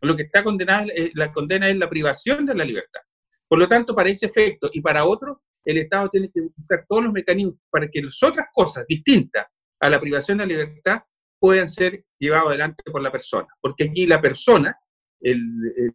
Lo 0.02 0.16
que 0.16 0.24
está 0.24 0.44
condenado, 0.44 0.88
la 1.16 1.34
condena 1.34 1.68
es 1.68 1.78
la 1.78 1.90
privación 1.90 2.46
de 2.46 2.56
la 2.56 2.64
libertad. 2.64 3.02
Por 3.48 3.60
lo 3.60 3.68
tanto, 3.68 3.94
para 3.94 4.10
ese 4.10 4.28
efecto 4.28 4.70
y 4.72 4.80
para 4.80 5.06
otro, 5.06 5.42
el 5.66 5.78
Estado 5.78 6.08
tiene 6.10 6.32
que 6.32 6.42
buscar 6.56 6.86
todos 6.88 7.04
los 7.04 7.14
mecanismos 7.14 7.56
para 7.70 7.90
que 7.90 8.02
las 8.02 8.22
otras 8.24 8.48
cosas 8.54 8.86
distintas 8.88 9.48
a 9.80 9.90
la 9.90 10.00
privación 10.00 10.38
de 10.38 10.46
la 10.46 10.48
libertad 10.48 11.02
puedan 11.40 11.70
ser 11.70 12.04
llevados 12.20 12.50
adelante 12.50 12.84
por 12.92 13.02
la 13.02 13.12
persona, 13.12 13.48
porque 13.62 13.86
aquí 13.86 14.06
la 14.06 14.22
persona, 14.22 14.78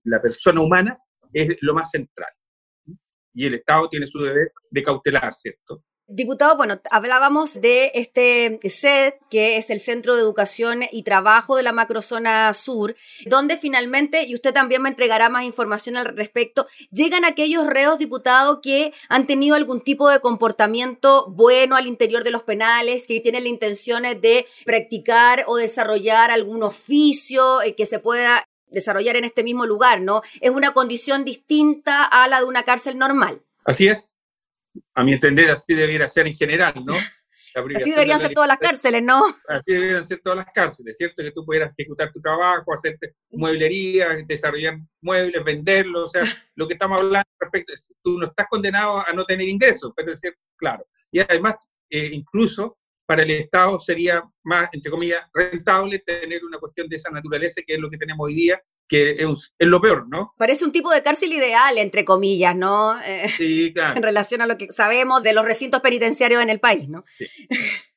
la 0.04 0.22
persona 0.22 0.62
humana, 0.62 0.98
es 1.32 1.56
lo 1.60 1.74
más 1.74 1.90
central. 1.90 2.32
Y 3.34 3.46
el 3.46 3.54
Estado 3.54 3.88
tiene 3.88 4.06
su 4.06 4.20
deber 4.20 4.52
de 4.70 4.82
cautelar, 4.82 5.32
¿cierto? 5.34 5.82
Diputado, 6.06 6.54
bueno, 6.58 6.78
hablábamos 6.90 7.62
de 7.62 7.90
este 7.94 8.60
SED, 8.62 9.14
que 9.30 9.56
es 9.56 9.70
el 9.70 9.80
Centro 9.80 10.14
de 10.14 10.20
Educación 10.20 10.82
y 10.92 11.02
Trabajo 11.02 11.56
de 11.56 11.62
la 11.62 11.72
Macrozona 11.72 12.52
Sur, 12.52 12.94
donde 13.24 13.56
finalmente, 13.56 14.24
y 14.24 14.34
usted 14.34 14.52
también 14.52 14.82
me 14.82 14.90
entregará 14.90 15.30
más 15.30 15.44
información 15.44 15.96
al 15.96 16.14
respecto, 16.14 16.66
llegan 16.90 17.24
aquellos 17.24 17.66
reos, 17.66 17.98
diputado, 17.98 18.60
que 18.60 18.92
han 19.08 19.26
tenido 19.26 19.56
algún 19.56 19.80
tipo 19.80 20.10
de 20.10 20.20
comportamiento 20.20 21.26
bueno 21.30 21.74
al 21.74 21.86
interior 21.86 22.22
de 22.22 22.32
los 22.32 22.42
penales, 22.42 23.06
que 23.06 23.20
tienen 23.20 23.44
la 23.44 23.48
intención 23.48 24.02
de 24.02 24.46
practicar 24.66 25.44
o 25.46 25.56
desarrollar 25.56 26.30
algún 26.30 26.64
oficio 26.64 27.62
eh, 27.62 27.74
que 27.74 27.86
se 27.86 27.98
pueda 27.98 28.44
desarrollar 28.66 29.16
en 29.16 29.24
este 29.24 29.42
mismo 29.42 29.64
lugar, 29.64 30.02
¿no? 30.02 30.20
Es 30.42 30.50
una 30.50 30.74
condición 30.74 31.24
distinta 31.24 32.04
a 32.04 32.28
la 32.28 32.40
de 32.40 32.44
una 32.44 32.62
cárcel 32.64 32.98
normal. 32.98 33.42
Así 33.64 33.88
es, 33.88 34.13
a 34.94 35.04
mi 35.04 35.12
entender, 35.12 35.50
así 35.50 35.74
debería 35.74 36.08
ser 36.08 36.26
en 36.26 36.34
general, 36.34 36.74
¿no? 36.86 36.94
Así 37.76 37.90
deberían 37.90 38.18
ser 38.18 38.32
todas 38.32 38.48
las 38.48 38.58
cárceles, 38.58 39.02
¿no? 39.02 39.22
Así 39.46 39.62
deberían 39.66 40.04
ser 40.04 40.20
todas 40.20 40.38
las 40.38 40.50
cárceles, 40.52 40.98
¿cierto? 40.98 41.22
Que 41.22 41.30
tú 41.30 41.44
pudieras 41.44 41.72
ejecutar 41.76 42.12
tu 42.12 42.20
trabajo, 42.20 42.74
hacer 42.74 42.98
mueblería, 43.30 44.08
desarrollar 44.26 44.78
muebles, 45.00 45.44
venderlos, 45.44 46.06
o 46.06 46.10
sea, 46.10 46.22
lo 46.56 46.66
que 46.66 46.74
estamos 46.74 47.00
hablando 47.00 47.28
respecto, 47.38 47.72
tú 48.02 48.18
no 48.18 48.26
estás 48.26 48.46
condenado 48.48 49.06
a 49.06 49.12
no 49.12 49.24
tener 49.24 49.48
ingresos, 49.48 49.92
pero 49.94 50.10
es 50.10 50.18
cierto, 50.18 50.40
claro. 50.56 50.84
Y 51.12 51.20
además, 51.20 51.54
eh, 51.90 52.10
incluso 52.12 52.76
para 53.06 53.22
el 53.22 53.30
Estado 53.30 53.78
sería 53.78 54.22
más, 54.42 54.68
entre 54.72 54.90
comillas, 54.90 55.22
rentable 55.32 56.00
tener 56.00 56.44
una 56.44 56.58
cuestión 56.58 56.88
de 56.88 56.96
esa 56.96 57.10
naturaleza, 57.10 57.62
que 57.64 57.74
es 57.74 57.80
lo 57.80 57.90
que 57.90 57.98
tenemos 57.98 58.26
hoy 58.26 58.34
día, 58.34 58.60
que 58.88 59.16
es, 59.18 59.54
lo 59.58 59.80
peor, 59.80 60.06
¿no? 60.08 60.34
Parece 60.36 60.64
un 60.64 60.72
tipo 60.72 60.92
de 60.92 61.02
cárcel 61.02 61.32
ideal, 61.32 61.78
entre 61.78 62.04
comillas, 62.04 62.54
¿no? 62.54 63.00
Eh, 63.02 63.32
sí, 63.36 63.72
claro. 63.72 63.94
En 63.96 64.02
relación 64.02 64.40
a 64.40 64.46
lo 64.46 64.58
que 64.58 64.72
sabemos 64.72 65.22
de 65.22 65.32
los 65.32 65.44
recintos 65.44 65.80
penitenciarios 65.80 66.42
en 66.42 66.50
el 66.50 66.60
país, 66.60 66.88
¿no? 66.88 67.04
Sí. 67.18 67.26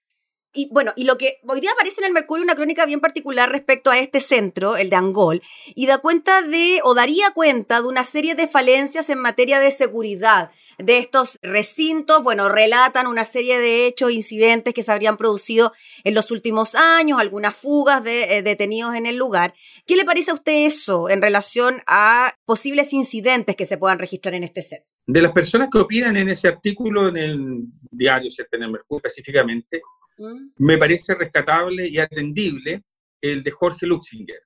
Y 0.58 0.70
bueno, 0.72 0.91
y 0.96 1.04
lo 1.04 1.20
que 1.20 1.38
hoy 1.48 1.62
día 1.62 1.72
aparece 1.72 2.02
en 2.02 2.08
el 2.08 2.13
Mercurio, 2.13 2.43
una 2.43 2.56
crónica 2.56 2.88
bien 2.88 3.00
particular 3.00 3.52
respecto 3.52 3.91
a 3.91 4.00
este 4.00 4.20
centro, 4.20 4.76
el 4.76 4.89
de 4.89 4.96
Angol, 4.96 5.43
y 5.76 5.86
da 5.86 6.00
cuenta 6.00 6.41
de, 6.41 6.80
o 6.84 6.96
daría 6.96 7.30
cuenta 7.30 7.80
de 7.80 7.88
una 7.88 8.04
serie 8.04 8.34
de 8.34 8.48
falencias 8.48 9.12
en 9.12 9.20
materia 9.20 9.60
de 9.60 9.70
seguridad 9.70 10.50
de 10.80 10.98
estos 10.98 11.38
recintos. 11.43 12.24
Bueno, 12.24 12.50
relatan 12.50 13.06
una 13.06 13.24
serie 13.24 13.60
de 13.60 13.86
hechos, 13.86 14.12
incidentes 14.12 14.74
que 14.74 14.82
se 14.82 14.91
habrían 14.91 15.15
producido 15.15 15.74
en 16.04 16.15
los 16.15 16.32
últimos 16.32 16.74
años, 16.74 17.20
algunas 17.20 17.56
fugas 17.56 18.04
de 18.04 18.38
eh, 18.38 18.41
detenidos 18.41 18.96
en 18.96 19.06
el 19.06 19.15
lugar. 19.15 19.54
¿Qué 19.86 19.96
le 19.96 20.06
parece 20.06 20.32
a 20.32 20.34
usted 20.34 20.65
eso 20.65 21.08
en 21.08 21.22
relación 21.22 21.84
a 21.86 22.34
posibles 22.46 22.93
incidentes 22.93 23.56
que 23.56 23.67
se 23.67 23.78
puedan 23.78 24.00
registrar 24.00 24.34
en 24.34 24.43
este 24.43 24.63
set? 24.63 24.84
De 25.06 25.22
las 25.22 25.34
personas 25.34 25.70
que 25.72 25.78
opinan 25.78 26.17
en 26.17 26.30
ese 26.30 26.48
artículo 26.48 27.10
en 27.10 27.17
el 27.17 27.60
diario, 27.91 28.32
en 28.52 28.63
el 28.63 28.72
Mercurio 28.72 29.02
específicamente, 29.06 29.82
Mm. 30.17 30.49
me 30.58 30.77
parece 30.77 31.13
rescatable 31.15 31.88
y 31.88 31.99
atendible 31.99 32.84
el 33.21 33.43
de 33.43 33.51
Jorge 33.51 33.86
Luxinger, 33.86 34.41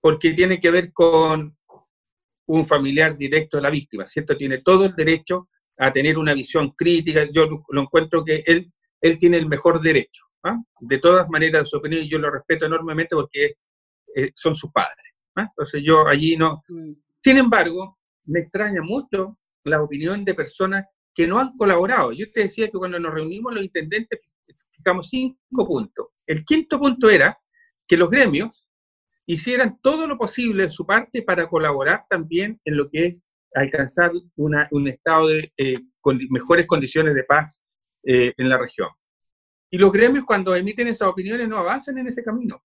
porque 0.00 0.32
tiene 0.32 0.60
que 0.60 0.70
ver 0.70 0.92
con 0.92 1.56
un 2.46 2.66
familiar 2.66 3.16
directo 3.16 3.56
de 3.56 3.62
la 3.62 3.70
víctima, 3.70 4.06
¿cierto? 4.06 4.36
Tiene 4.36 4.58
todo 4.58 4.86
el 4.86 4.94
derecho 4.94 5.48
a 5.78 5.92
tener 5.92 6.18
una 6.18 6.34
visión 6.34 6.70
crítica. 6.72 7.26
Yo 7.32 7.46
lo, 7.46 7.82
encuentro 7.82 8.24
que 8.24 8.42
él, 8.46 8.72
él 9.00 9.18
tiene 9.18 9.38
el 9.38 9.48
mejor 9.48 9.80
derecho. 9.80 10.24
¿ah? 10.44 10.56
De 10.80 10.98
todas 10.98 11.28
maneras, 11.28 11.68
su 11.68 11.76
opinión 11.76 12.04
yo 12.08 12.18
lo 12.18 12.30
respeto 12.30 12.66
enormemente 12.66 13.14
porque 13.14 13.54
eh, 14.14 14.30
son 14.34 14.54
sus 14.54 14.70
padres. 14.70 15.14
¿ah? 15.36 15.46
Entonces 15.48 15.82
yo 15.84 16.06
allí 16.06 16.36
no... 16.36 16.62
Mm. 16.68 16.92
Sin 17.22 17.38
embargo, 17.38 17.98
me 18.24 18.40
extraña 18.40 18.82
mucho 18.82 19.38
la 19.64 19.80
opinión 19.80 20.24
de 20.24 20.34
personas 20.34 20.86
que 21.14 21.26
no 21.26 21.38
han 21.38 21.56
colaborado. 21.56 22.12
Yo 22.12 22.30
te 22.32 22.40
decía 22.40 22.66
que 22.66 22.78
cuando 22.78 22.98
nos 22.98 23.14
reunimos 23.14 23.54
los 23.54 23.62
intendentes 23.62 24.20
explicamos 24.82 25.08
cinco 25.08 25.66
puntos. 25.66 26.06
El 26.26 26.44
quinto 26.44 26.78
punto 26.78 27.08
era 27.08 27.38
que 27.86 27.96
los 27.96 28.10
gremios 28.10 28.66
hicieran 29.26 29.78
todo 29.80 30.06
lo 30.06 30.18
posible 30.18 30.64
de 30.64 30.70
su 30.70 30.84
parte 30.84 31.22
para 31.22 31.48
colaborar 31.48 32.04
también 32.10 32.60
en 32.64 32.76
lo 32.76 32.90
que 32.90 33.06
es 33.06 33.16
alcanzar 33.54 34.10
una- 34.36 34.68
un 34.72 34.88
estado 34.88 35.28
de 35.28 35.52
eh, 35.56 35.78
con 36.00 36.18
mejores 36.30 36.66
condiciones 36.66 37.14
de 37.14 37.22
paz 37.24 37.60
eh, 38.04 38.32
en 38.36 38.48
la 38.48 38.58
región. 38.58 38.88
Y 39.70 39.78
los 39.78 39.92
gremios 39.92 40.24
cuando 40.24 40.54
emiten 40.54 40.88
esas 40.88 41.08
opiniones 41.08 41.48
no 41.48 41.58
avanzan 41.58 41.98
en 41.98 42.08
ese 42.08 42.22
camino. 42.24 42.62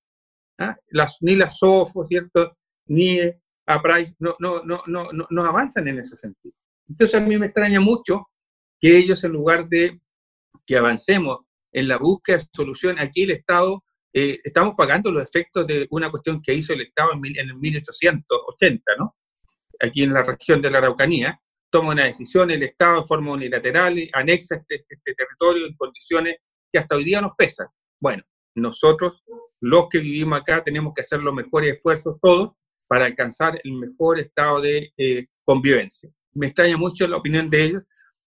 ¿ah? 0.57 0.75
Las, 0.89 1.17
ni 1.21 1.35
la 1.35 1.47
SOFO, 1.47 2.07
¿cierto? 2.07 2.57
Ni 2.87 3.19
a 3.67 3.81
Price, 3.81 4.15
no, 4.19 4.35
no, 4.39 4.63
no, 4.63 4.81
no, 4.87 5.11
no, 5.11 5.27
no 5.29 5.45
avanzan 5.45 5.87
en 5.87 5.99
ese 5.99 6.17
sentido. 6.17 6.55
Entonces 6.89 7.15
a 7.15 7.23
mí 7.23 7.37
me 7.37 7.45
extraña 7.47 7.79
mucho 7.79 8.27
que 8.79 8.97
ellos 8.97 9.23
en 9.23 9.33
lugar 9.33 9.67
de 9.69 9.99
que 10.65 10.77
avancemos 10.77 11.39
en 11.79 11.87
la 11.87 11.97
búsqueda 11.97 12.37
de 12.37 12.45
solución, 12.53 12.97
aquí 12.99 13.23
el 13.23 13.31
Estado, 13.31 13.83
eh, 14.13 14.39
estamos 14.43 14.73
pagando 14.75 15.11
los 15.11 15.23
efectos 15.23 15.67
de 15.67 15.87
una 15.91 16.09
cuestión 16.09 16.41
que 16.41 16.53
hizo 16.53 16.73
el 16.73 16.81
Estado 16.81 17.13
en, 17.13 17.21
mil- 17.21 17.37
en 17.39 17.49
el 17.49 17.55
1880, 17.57 18.83
¿no? 18.97 19.15
Aquí 19.79 20.03
en 20.03 20.13
la 20.13 20.23
región 20.23 20.61
de 20.61 20.71
la 20.71 20.79
Araucanía, 20.79 21.39
toma 21.69 21.91
una 21.93 22.05
decisión 22.05 22.49
el 22.49 22.63
Estado 22.63 23.01
de 23.01 23.05
forma 23.05 23.33
unilateral, 23.33 23.95
anexa 24.13 24.55
este, 24.55 24.85
este 24.89 25.13
territorio 25.13 25.67
en 25.67 25.75
condiciones 25.75 26.35
que 26.71 26.79
hasta 26.79 26.95
hoy 26.95 27.03
día 27.03 27.21
nos 27.21 27.33
pesan. 27.37 27.67
Bueno, 28.01 28.23
nosotros, 28.55 29.23
los 29.61 29.87
que 29.89 29.99
vivimos 29.99 30.39
acá, 30.39 30.63
tenemos 30.63 30.93
que 30.95 31.01
hacer 31.01 31.19
los 31.21 31.33
mejores 31.33 31.75
esfuerzos 31.75 32.15
todos 32.21 32.51
para 32.87 33.05
alcanzar 33.05 33.59
el 33.63 33.73
mejor 33.73 34.19
estado 34.19 34.61
de 34.61 34.91
eh, 34.97 35.27
convivencia. 35.45 36.09
Me 36.33 36.47
extraña 36.47 36.77
mucho 36.77 37.07
la 37.07 37.17
opinión 37.17 37.49
de 37.49 37.63
ellos. 37.63 37.83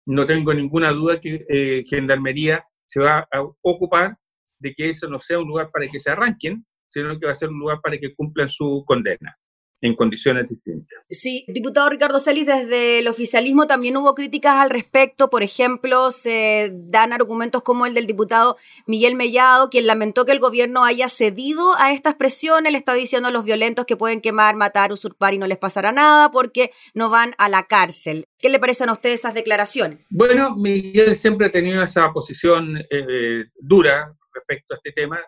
No 0.07 0.25
tengo 0.25 0.53
ninguna 0.53 0.91
duda 0.91 1.19
que 1.19 1.45
eh, 1.49 1.83
Gendarmería 1.87 2.65
se 2.85 3.01
va 3.01 3.27
a 3.31 3.41
ocupar 3.61 4.17
de 4.59 4.73
que 4.73 4.89
eso 4.89 5.07
no 5.07 5.19
sea 5.19 5.39
un 5.39 5.47
lugar 5.47 5.69
para 5.71 5.87
que 5.87 5.99
se 5.99 6.11
arranquen, 6.11 6.65
sino 6.87 7.19
que 7.19 7.25
va 7.25 7.31
a 7.31 7.35
ser 7.35 7.49
un 7.49 7.59
lugar 7.59 7.79
para 7.81 7.97
que 7.97 8.15
cumplan 8.15 8.49
su 8.49 8.83
condena 8.85 9.37
en 9.81 9.95
condiciones 9.95 10.49
distintas. 10.49 10.99
Sí, 11.09 11.45
diputado 11.47 11.89
Ricardo 11.89 12.19
Celis, 12.19 12.45
desde 12.45 12.99
el 12.99 13.07
oficialismo 13.07 13.67
también 13.67 13.97
hubo 13.97 14.15
críticas 14.15 14.55
al 14.55 14.69
respecto. 14.69 15.29
Por 15.29 15.43
ejemplo, 15.43 16.11
se 16.11 16.71
dan 16.73 17.13
argumentos 17.13 17.61
como 17.61 17.85
el 17.85 17.93
del 17.93 18.07
diputado 18.07 18.57
Miguel 18.87 19.15
Mellado, 19.15 19.69
quien 19.69 19.87
lamentó 19.87 20.25
que 20.25 20.31
el 20.31 20.39
gobierno 20.39 20.85
haya 20.85 21.09
cedido 21.09 21.75
a 21.77 21.93
estas 21.93 22.15
presiones. 22.15 22.71
Le 22.71 22.77
está 22.77 22.93
diciendo 22.93 23.29
a 23.29 23.31
los 23.31 23.45
violentos 23.45 23.85
que 23.85 23.97
pueden 23.97 24.21
quemar, 24.21 24.55
matar, 24.55 24.91
usurpar 24.91 25.33
y 25.33 25.37
no 25.37 25.47
les 25.47 25.57
pasará 25.57 25.91
nada 25.91 26.31
porque 26.31 26.71
no 26.93 27.09
van 27.09 27.35
a 27.37 27.49
la 27.49 27.63
cárcel. 27.63 28.27
¿Qué 28.39 28.49
le 28.49 28.59
parecen 28.59 28.89
a 28.89 28.93
ustedes 28.93 29.19
esas 29.19 29.33
declaraciones? 29.33 30.05
Bueno, 30.09 30.55
Miguel 30.55 31.15
siempre 31.15 31.47
ha 31.47 31.51
tenido 31.51 31.83
esa 31.83 32.11
posición 32.11 32.77
eh, 32.89 33.45
dura 33.59 34.15
respecto 34.33 34.73
a 34.73 34.77
este 34.77 34.91
tema, 34.91 35.19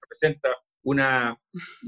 representa 0.00 0.50
una 0.86 1.36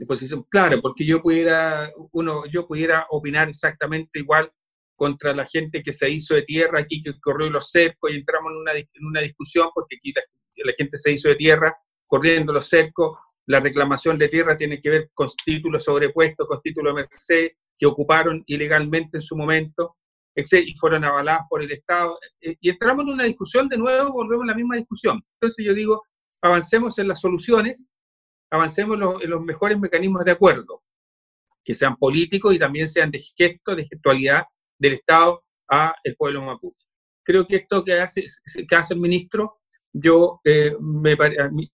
posición 0.08 0.42
clara, 0.50 0.78
porque 0.82 1.06
yo 1.06 1.22
pudiera, 1.22 1.92
uno, 2.12 2.42
yo 2.46 2.66
pudiera 2.66 3.06
opinar 3.11 3.48
exactamente 3.48 4.18
igual 4.18 4.50
contra 4.96 5.32
la 5.32 5.46
gente 5.46 5.82
que 5.84 5.92
se 5.92 6.11
hizo 6.11 6.34
de 6.34 6.42
tierra 6.42 6.80
aquí, 6.80 7.00
que 7.00 7.12
corrió 7.20 7.48
los 7.48 7.70
cercos 7.70 8.11
y 8.11 8.16
entramos 8.16 8.50
en 8.50 8.56
una, 8.58 8.72
en 8.72 9.06
una 9.06 9.20
discusión, 9.20 9.68
porque 9.72 9.96
aquí 9.96 10.12
la, 10.12 10.22
la 10.64 10.72
gente 10.76 10.98
se 10.98 11.12
hizo 11.12 11.28
de 11.28 11.37
tierra 11.37 11.76
corriendo 12.08 12.52
los 12.52 12.66
cercos, 12.68 13.16
la 13.46 13.61
reclamación 13.61 14.18
de 14.18 14.28
tierra 14.28 14.56
tiene 14.56 14.80
que 14.80 14.90
ver 14.90 15.11
con 15.14 15.28
títulos 15.44 15.84
sobrepuestos, 15.84 16.48
con 16.48 16.61
títulos 16.61 16.94
de 16.94 17.02
merced 17.02 17.48
que 17.78 17.87
ocuparon 17.87 18.42
ilegalmente 18.46 19.18
en 19.18 19.22
su 19.22 19.37
momento, 19.37 19.96
y 20.34 20.76
fueron 20.76 21.04
avaladas 21.04 21.42
por 21.48 21.62
el 21.62 21.70
Estado. 21.70 22.18
Eh, 22.40 22.56
Y 22.61 22.70
entramos 22.70 23.04
en 23.04 23.12
una 23.12 23.24
discusión 23.24 23.68
de 23.68 23.78
nuevo, 23.78 24.12
volvemos 24.12 24.44
a 24.44 24.48
la 24.48 24.54
misma 24.54 24.76
discusión. 24.76 25.20
Entonces 25.34 25.64
yo 25.64 25.74
digo, 25.74 26.02
avancemos 26.42 26.98
en 26.98 27.08
las 27.08 27.20
soluciones, 27.20 27.84
avancemos 28.50 28.94
en 28.94 29.00
los, 29.00 29.22
en 29.22 29.30
los 29.30 29.42
mejores 29.42 29.78
mecanismos 29.78 30.24
de 30.24 30.32
acuerdo, 30.32 30.82
que 31.64 31.74
sean 31.74 31.96
políticos 31.96 32.54
y 32.54 32.58
también 32.58 32.88
sean 32.88 33.11
de 33.11 33.18
gesto, 33.37 33.74
de 33.76 33.87
gestualidad 33.87 34.44
del 34.78 34.94
Estado 34.94 35.44
a 35.70 35.94
el 36.04 36.16
pueblo 36.16 36.42
mapuche. 36.42 36.87
Creo 37.24 37.46
que 37.46 37.56
esto 37.56 37.84
que 37.84 38.00
hace, 38.00 38.24
que 38.68 38.76
hace 38.76 38.94
el 38.94 39.00
ministro, 39.00 39.61
yo, 39.92 40.40
eh, 40.44 40.74
me, 40.80 41.16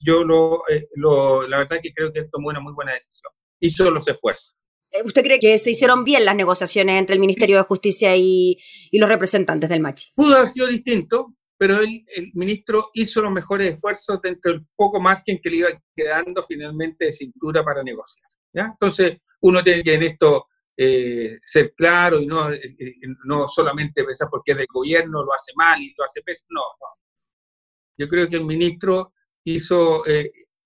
yo 0.00 0.24
lo, 0.24 0.62
eh, 0.68 0.88
lo- 0.94 1.46
la 1.46 1.58
verdad 1.58 1.78
que 1.82 1.92
creo 1.92 2.12
que 2.12 2.24
tomó 2.24 2.48
una 2.48 2.60
muy 2.60 2.72
buena 2.72 2.92
decisión. 2.94 3.32
Hizo 3.60 3.90
los 3.90 4.06
esfuerzos. 4.08 4.56
Eh, 4.90 5.02
¿Usted 5.04 5.22
cree 5.22 5.38
que 5.38 5.58
se 5.58 5.70
hicieron 5.70 6.02
bien 6.04 6.24
las 6.24 6.34
negociaciones 6.34 6.98
entre 6.98 7.14
el 7.14 7.20
Ministerio 7.20 7.56
de 7.58 7.62
Justicia 7.64 8.16
y, 8.16 8.56
y 8.90 8.98
los 8.98 9.08
representantes 9.08 9.68
del 9.70 9.80
Machi? 9.80 10.10
Pudo 10.14 10.36
haber 10.36 10.48
sido 10.48 10.66
distinto, 10.66 11.34
pero 11.66 11.80
el 11.80 12.30
ministro 12.34 12.90
hizo 12.92 13.22
los 13.22 13.32
mejores 13.32 13.72
esfuerzos 13.72 14.20
dentro 14.20 14.52
del 14.52 14.66
poco 14.76 15.00
margen 15.00 15.40
que 15.42 15.48
le 15.48 15.56
iba 15.56 15.68
quedando 15.96 16.42
finalmente 16.42 17.06
de 17.06 17.12
cintura 17.12 17.64
para 17.64 17.82
negociar. 17.82 18.28
Entonces, 18.52 19.16
uno 19.40 19.64
tiene 19.64 19.82
que 19.82 19.94
en 19.94 20.02
esto 20.02 20.48
eh, 20.76 21.38
ser 21.42 21.72
claro 21.74 22.20
y 22.20 22.26
no, 22.26 22.52
eh, 22.52 22.76
eh, 22.78 22.94
no 23.24 23.48
solamente 23.48 24.04
pensar 24.04 24.28
porque 24.30 24.52
es 24.52 24.58
del 24.58 24.66
gobierno, 24.70 25.24
lo 25.24 25.32
hace 25.32 25.52
mal 25.56 25.80
y 25.80 25.94
lo 25.96 26.04
hace 26.04 26.20
pésimo. 26.20 26.48
No, 26.50 26.60
no. 26.60 26.86
Yo 27.96 28.10
creo 28.10 28.28
que 28.28 28.36
el 28.36 28.44
ministro 28.44 29.14
hizo, 29.42 30.04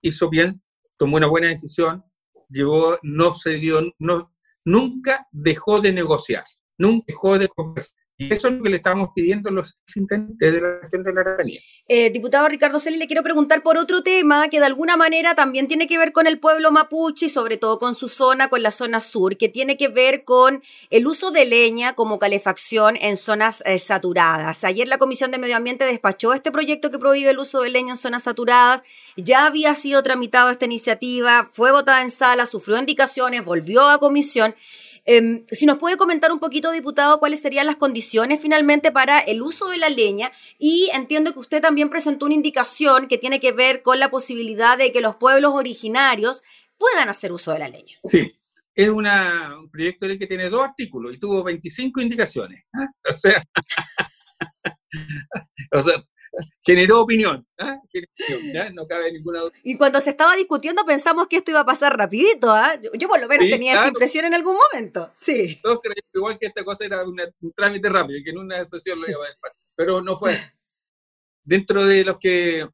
hizo 0.03 0.29
bien, 0.29 0.61
tomó 0.97 1.19
una 1.19 1.29
buena 1.29 1.47
decisión, 1.47 2.03
llegó, 2.49 2.99
no 3.03 3.35
se 3.35 3.51
dio, 3.51 3.83
no, 4.01 4.35
nunca 4.65 5.29
dejó 5.31 5.81
de 5.81 5.93
negociar, 5.93 6.43
nunca 6.77 7.05
dejó 7.07 7.39
de 7.39 7.47
conversar. 7.47 8.01
Y 8.21 8.33
eso 8.33 8.49
es 8.49 8.55
lo 8.55 8.65
que 8.65 8.71
le 8.71 8.79
estamos 8.79 9.11
pidiendo 9.15 9.49
a 9.49 9.53
los 9.53 9.79
intendentes 9.95 10.53
de 10.53 10.61
la 10.61 10.81
región 10.83 11.05
de 11.05 11.13
la 11.13 11.21
Araucanía. 11.21 11.61
Eh, 11.87 12.11
diputado 12.11 12.49
Ricardo 12.49 12.81
Celi, 12.81 12.99
le 12.99 13.07
quiero 13.07 13.23
preguntar 13.23 13.63
por 13.63 13.79
otro 13.79 14.03
tema 14.03 14.49
que 14.49 14.59
de 14.59 14.67
alguna 14.67 14.97
manera 14.97 15.37
también 15.37 15.69
tiene 15.69 15.87
que 15.87 15.99
ver 15.99 16.11
con 16.11 16.27
el 16.27 16.41
pueblo 16.41 16.73
mapuche 16.73 17.27
y 17.27 17.29
sobre 17.29 17.59
todo 17.59 17.79
con 17.79 17.95
su 17.95 18.09
zona, 18.09 18.49
con 18.49 18.61
la 18.61 18.73
zona 18.73 18.99
sur, 18.99 19.37
que 19.37 19.49
tiene 19.49 19.77
que 19.77 19.87
ver 19.87 20.25
con 20.25 20.65
el 20.91 21.07
uso 21.07 21.31
de 21.31 21.45
leña 21.45 21.93
como 21.93 22.19
calefacción 22.19 22.97
en 23.01 23.17
zonas 23.17 23.63
eh, 23.65 23.79
saturadas. 23.79 24.65
Ayer 24.65 24.89
la 24.89 24.99
Comisión 24.99 25.31
de 25.31 25.39
Medio 25.39 25.57
Ambiente 25.57 25.85
despachó 25.85 26.35
este 26.35 26.51
proyecto 26.51 26.91
que 26.91 26.99
prohíbe 26.99 27.31
el 27.31 27.39
uso 27.39 27.61
de 27.61 27.71
leña 27.71 27.91
en 27.91 27.97
zonas 27.97 28.25
saturadas. 28.25 28.83
Ya 29.17 29.47
había 29.47 29.77
sido 29.77 30.03
tramitado 30.03 30.51
esta 30.51 30.65
iniciativa, 30.65 31.49
fue 31.53 31.71
votada 31.71 32.03
en 32.03 32.11
sala, 32.11 32.47
sufrió 32.47 32.79
indicaciones, 32.79 33.45
volvió 33.45 33.89
a 33.89 33.99
comisión. 33.99 34.57
Eh, 35.11 35.43
si 35.51 35.65
nos 35.65 35.79
puede 35.79 35.97
comentar 35.97 36.31
un 36.33 36.39
poquito, 36.39 36.71
diputado, 36.71 37.19
cuáles 37.19 37.41
serían 37.41 37.67
las 37.67 37.77
condiciones 37.77 38.43
finalmente 38.43 38.93
para 38.93 39.19
el 39.21 39.41
uso 39.41 39.71
de 39.71 39.79
la 39.79 39.89
leña 39.89 40.31
y 40.59 40.91
entiendo 40.93 41.33
que 41.33 41.39
usted 41.39 41.63
también 41.63 41.89
presentó 41.89 42.27
una 42.27 42.35
indicación 42.35 43.09
que 43.09 43.17
tiene 43.17 43.41
que 43.41 43.53
ver 43.53 43.81
con 43.81 43.99
la 43.99 44.11
posibilidad 44.11 44.77
de 44.77 44.93
que 44.93 45.01
los 45.01 45.17
pueblos 45.17 45.55
originarios 45.55 46.43
puedan 46.77 47.09
hacer 47.09 47.33
uso 47.33 47.53
de 47.53 47.59
la 47.59 47.69
leña. 47.69 47.97
Sí, 48.05 48.31
es 48.75 48.91
un 48.91 49.07
proyecto 49.73 50.05
de 50.05 50.11
ley 50.11 50.19
que 50.19 50.27
tiene 50.27 50.51
dos 50.51 50.61
artículos 50.63 51.15
y 51.15 51.19
tuvo 51.19 51.43
25 51.43 52.03
indicaciones. 52.03 52.65
¿ah? 52.75 52.87
O 53.11 53.15
sea, 53.15 53.43
o 55.73 55.83
sea, 55.83 56.05
generó 56.65 57.01
opinión. 57.03 57.47
¿ah? 57.59 57.81
Generó 57.91 58.13
opinión, 58.19 58.53
¿ya? 58.55 58.71
No 58.71 58.87
cabe 58.87 59.13
ninguna 59.13 59.41
duda. 59.41 59.53
Y 59.63 59.77
cuando 59.77 60.01
se 60.01 60.11
estaba 60.11 60.35
discutiendo 60.37 60.85
pensamos 60.85 61.27
que 61.29 61.37
esto 61.37 61.51
iba 61.51 61.61
a 61.61 61.67
pasar 61.67 61.97
rapidito, 61.97 62.51
¿ah? 62.51 62.79
yo, 62.81 62.91
yo 62.95 63.09
por 63.09 63.21
lo 63.21 63.29
menos 63.29 63.45
Sí, 63.47 63.51
tenía 63.51 63.73
esa 63.73 63.81
claro. 63.83 63.89
impresión 63.95 64.25
en 64.27 64.35
algún 64.35 64.57
momento. 64.57 65.11
Sí. 65.15 65.59
Todos 65.63 65.81
creían 65.83 66.05
igual 66.15 66.39
que 66.39 66.47
esta 66.47 66.65
cosa 66.65 66.85
era 66.85 67.05
una- 67.05 67.29
un 67.41 67.53
trámite 67.53 67.89
rápido, 67.89 68.21
que 68.25 68.31
en 68.31 68.39
una 68.39 68.65
sesión 68.65 69.01
lo 69.01 69.09
iba 69.11 69.25
a 69.25 69.29
despachar. 69.29 69.65
Pero 69.77 70.01
no 70.03 70.17
fue 70.17 70.35
así. 70.35 70.51
Dentro 71.45 71.85
de 71.87 72.05
los 72.05 72.19
que, 72.21 72.69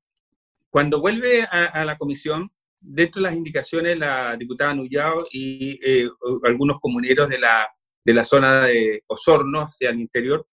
cuando 0.70 1.00
vuelve 1.00 1.42
a, 1.42 1.66
a 1.66 1.84
la 1.84 1.96
comisión, 1.96 2.50
dentro 2.80 3.22
de 3.22 3.28
las 3.28 3.36
indicaciones, 3.36 3.98
la 3.98 4.36
diputada 4.36 4.74
Nullao 4.74 5.26
y 5.30 5.78
eh, 5.84 6.08
algunos 6.44 6.80
comuneros 6.80 7.28
de 7.28 7.38
la, 7.38 7.68
de 8.04 8.12
la 8.12 8.24
zona 8.24 8.66
de 8.66 9.02
Osorno, 9.06 9.62
hacia 9.70 9.90
el 9.90 10.00
interior, 10.00 10.46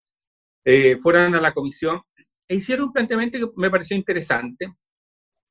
eh, 0.63 0.97
fueron 0.97 1.34
a 1.36 1.41
la 1.41 1.52
comisión 1.54 2.02
e 2.51 2.55
hicieron 2.55 2.87
un 2.87 2.91
planteamiento 2.93 3.39
que 3.39 3.47
me 3.55 3.69
pareció 3.69 3.95
interesante, 3.95 4.73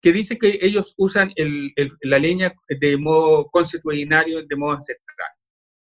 que 0.02 0.12
dice 0.12 0.36
que 0.36 0.58
ellos 0.60 0.92
usan 0.98 1.32
la 2.02 2.18
leña 2.18 2.52
de 2.68 2.96
modo 2.98 3.46
consuetudinario, 3.46 4.46
de 4.46 4.56
modo 4.56 4.72
ancestral. 4.72 5.28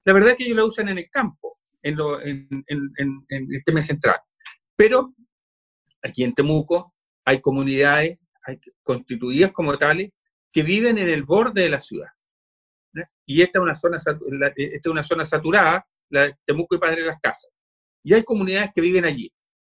La 0.06 0.14
verdad 0.14 0.30
es 0.32 0.36
que 0.36 0.44
ellos 0.44 0.58
la 0.58 0.66
usan 0.66 0.88
en 0.90 1.00
el 1.00 1.10
campo, 1.10 1.58
en, 1.82 1.96
lo- 1.96 2.20
el 2.22 3.64
tema 3.66 3.82
central. 3.82 4.20
Pero 4.76 5.16
aquí 6.04 6.24
en 6.24 6.36
Temuco 6.36 6.94
hay 7.26 7.42
comunidades, 7.42 8.20
constituidas 8.84 9.52
como 9.52 9.76
tales, 9.80 10.12
que 10.52 10.62
viven 10.62 11.00
en 11.00 11.10
el 11.10 11.24
borde 11.24 11.64
de 11.64 11.70
la 11.70 11.80
ciudad. 11.80 12.10
Y 13.26 13.42
esta 13.42 13.58
es 13.58 13.64
una 14.92 15.04
zona, 15.04 15.26
saturada, 15.26 15.88
la 16.12 16.38
Temuco 16.46 16.76
y 16.76 16.80
Padre 16.80 17.02
de 17.02 17.08
las 17.08 17.20
Casas. 17.20 17.52
Y 18.04 18.14
hay 18.14 18.24
comunidades 18.24 18.70
que 18.76 18.82
viven 18.82 19.06
allí 19.06 19.32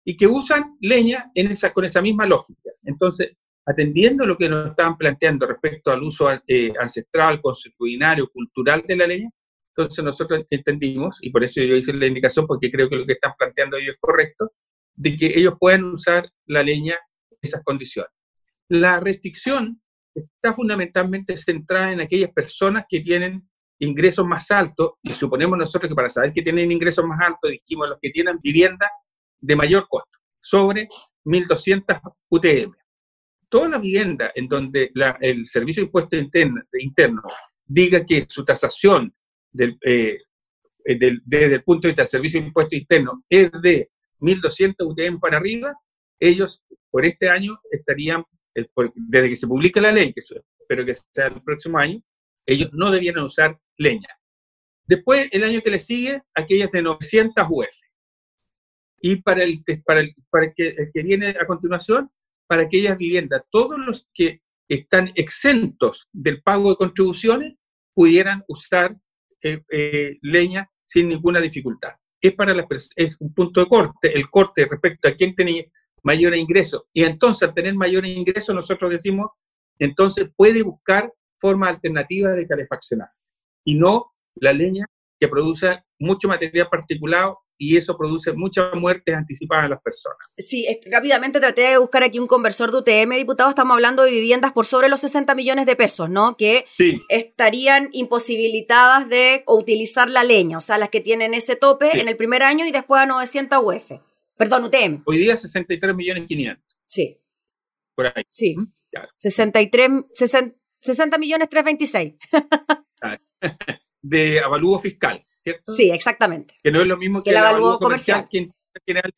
y 0.05 0.17
que 0.17 0.27
usan 0.27 0.75
leña 0.81 1.31
en 1.33 1.51
esa, 1.51 1.71
con 1.71 1.85
esa 1.85 2.01
misma 2.01 2.25
lógica. 2.25 2.71
Entonces, 2.83 3.31
atendiendo 3.65 4.25
lo 4.25 4.37
que 4.37 4.49
nos 4.49 4.71
estaban 4.71 4.97
planteando 4.97 5.47
respecto 5.47 5.91
al 5.91 6.03
uso 6.03 6.29
eh, 6.47 6.73
ancestral, 6.79 7.41
consuetudinario, 7.41 8.27
cultural 8.27 8.83
de 8.87 8.95
la 8.95 9.07
leña, 9.07 9.29
entonces 9.75 10.03
nosotros 10.03 10.45
entendimos, 10.49 11.17
y 11.21 11.31
por 11.31 11.43
eso 11.43 11.61
yo 11.61 11.75
hice 11.75 11.93
la 11.93 12.05
indicación, 12.05 12.45
porque 12.45 12.69
creo 12.69 12.89
que 12.89 12.95
lo 12.95 13.05
que 13.05 13.13
están 13.13 13.33
planteando 13.37 13.77
ellos 13.77 13.95
es 13.95 13.99
correcto, 13.99 14.51
de 14.95 15.17
que 15.17 15.27
ellos 15.35 15.55
puedan 15.59 15.85
usar 15.85 16.29
la 16.45 16.61
leña 16.61 16.93
en 17.31 17.37
esas 17.41 17.63
condiciones. 17.63 18.11
La 18.69 18.99
restricción 18.99 19.81
está 20.13 20.53
fundamentalmente 20.53 21.35
centrada 21.37 21.91
en 21.91 22.01
aquellas 22.01 22.31
personas 22.31 22.85
que 22.87 22.99
tienen 22.99 23.49
ingresos 23.79 24.27
más 24.27 24.51
altos, 24.51 24.91
y 25.01 25.11
suponemos 25.11 25.57
nosotros 25.57 25.89
que 25.89 25.95
para 25.95 26.09
saber 26.09 26.33
que 26.33 26.43
tienen 26.43 26.71
ingresos 26.71 27.03
más 27.05 27.19
altos, 27.25 27.49
dijimos 27.49 27.89
los 27.89 27.97
que 27.99 28.11
tienen 28.11 28.39
vivienda 28.43 28.87
de 29.43 29.55
mayor 29.55 29.87
costo, 29.89 30.19
sobre 30.41 30.87
1.200 31.25 31.99
UTM. 32.29 32.73
Toda 33.49 33.69
la 33.69 33.77
vivienda 33.77 34.31
en 34.33 34.47
donde 34.47 34.89
el 35.21 35.45
Servicio 35.45 35.83
de 35.83 35.85
Impuesto 35.85 36.15
interno, 36.15 37.21
diga 37.65 38.05
que 38.05 38.25
su 38.27 38.43
tasación 38.43 39.13
eh, 39.57 40.17
eh, 40.85 41.19
desde 41.25 41.55
el 41.55 41.63
punto 41.63 41.87
de 41.87 41.91
vista 41.91 42.01
del 42.01 42.07
Servicio 42.07 42.39
de 42.39 42.47
Impuesto 42.47 42.75
Interno 42.75 43.23
es 43.29 43.51
de 43.61 43.91
1.200 44.19 44.75
UTM 44.79 45.19
para 45.19 45.37
arriba, 45.37 45.73
ellos 46.19 46.63
por 46.89 47.05
este 47.05 47.29
año 47.29 47.59
estarían, 47.69 48.23
desde 48.95 49.29
que 49.29 49.37
se 49.37 49.47
publique 49.47 49.81
la 49.81 49.91
ley, 49.91 50.13
que 50.13 50.21
espero 50.21 50.85
que 50.85 50.95
sea 50.95 51.27
el 51.27 51.41
próximo 51.43 51.77
año, 51.77 52.01
ellos 52.45 52.69
no 52.73 52.91
debieran 52.91 53.25
usar 53.25 53.59
leña. 53.77 54.09
Después, 54.85 55.27
el 55.31 55.43
año 55.43 55.61
que 55.61 55.71
le 55.71 55.79
sigue, 55.79 56.21
aquellas 56.33 56.69
de 56.71 56.81
900 56.81 57.45
UF. 57.49 57.82
Y 59.05 59.17
para 59.17 59.43
el, 59.43 59.61
para 59.85 59.99
el, 59.99 60.15
para 60.29 60.45
el 60.45 60.53
que 60.55 61.03
viene 61.03 61.29
a 61.29 61.45
continuación, 61.45 62.09
para 62.47 62.63
aquellas 62.63 62.97
viviendas, 62.97 63.43
todos 63.49 63.77
los 63.77 64.07
que 64.13 64.41
están 64.69 65.11
exentos 65.15 66.07
del 66.13 66.41
pago 66.41 66.69
de 66.69 66.77
contribuciones 66.77 67.55
pudieran 67.93 68.45
usar 68.47 68.95
eh, 69.41 69.61
eh, 69.71 70.17
leña 70.21 70.71
sin 70.85 71.09
ninguna 71.09 71.41
dificultad. 71.41 71.91
Es, 72.21 72.33
para 72.33 72.53
la, 72.53 72.65
es 72.95 73.19
un 73.19 73.33
punto 73.33 73.59
de 73.59 73.67
corte, 73.67 74.17
el 74.17 74.29
corte 74.29 74.65
respecto 74.65 75.09
a 75.09 75.15
quién 75.15 75.35
tenía 75.35 75.65
mayor 76.01 76.33
ingreso. 76.33 76.87
Y 76.93 77.03
entonces, 77.03 77.49
al 77.49 77.53
tener 77.53 77.75
mayor 77.75 78.05
ingreso, 78.05 78.53
nosotros 78.53 78.89
decimos, 78.89 79.31
entonces 79.79 80.29
puede 80.35 80.63
buscar 80.63 81.11
formas 81.39 81.71
alternativas 81.71 82.37
de 82.37 82.47
calefaccionarse 82.47 83.33
y 83.65 83.75
no 83.75 84.13
la 84.35 84.53
leña 84.53 84.85
que 85.19 85.27
produce 85.27 85.83
mucho 85.99 86.29
material 86.29 86.69
particulado 86.69 87.39
y 87.57 87.77
eso 87.77 87.97
produce 87.97 88.33
muchas 88.33 88.73
muertes 88.73 89.15
anticipadas 89.15 89.65
a 89.65 89.69
las 89.69 89.81
personas. 89.81 90.17
Sí, 90.37 90.67
rápidamente 90.91 91.39
traté 91.39 91.61
de 91.61 91.77
buscar 91.77 92.03
aquí 92.03 92.19
un 92.19 92.27
conversor 92.27 92.71
de 92.71 92.77
UTM, 92.77 93.15
diputado, 93.15 93.49
estamos 93.49 93.75
hablando 93.75 94.03
de 94.03 94.11
viviendas 94.11 94.51
por 94.51 94.65
sobre 94.65 94.89
los 94.89 94.99
60 95.01 95.35
millones 95.35 95.65
de 95.65 95.75
pesos, 95.75 96.09
¿no? 96.09 96.35
Que 96.37 96.65
estarían 97.09 97.89
imposibilitadas 97.91 99.09
de 99.09 99.43
utilizar 99.47 100.09
la 100.09 100.23
leña, 100.23 100.57
o 100.57 100.61
sea, 100.61 100.77
las 100.77 100.89
que 100.89 101.01
tienen 101.01 101.33
ese 101.33 101.55
tope 101.55 101.99
en 101.99 102.07
el 102.07 102.17
primer 102.17 102.43
año 102.43 102.65
y 102.65 102.71
después 102.71 103.01
a 103.01 103.05
900 103.05 103.59
UF. 103.63 103.91
Perdón, 104.37 104.63
UTM. 104.65 105.03
Hoy 105.05 105.17
día 105.19 105.37
63 105.37 105.95
millones 105.95 106.25
500. 106.27 106.63
Sí. 106.87 107.17
Por 107.95 108.07
ahí. 108.07 108.23
Sí. 108.31 108.55
63, 109.15 109.89
60, 110.13 111.17
millones 111.17 111.49
326. 111.49 112.15
de 114.01 114.39
avalúo 114.39 114.79
fiscal. 114.79 115.25
Sí, 115.65 115.91
exactamente. 115.91 116.55
Que 116.63 116.71
no 116.71 116.81
es 116.81 116.87
lo 116.87 116.97
mismo 116.97 117.21
que, 117.21 117.31
el 117.31 117.37
avalúo 117.37 117.79
comercial, 117.79 118.27
que 118.29 118.39
en 118.39 118.53
general 118.85 119.13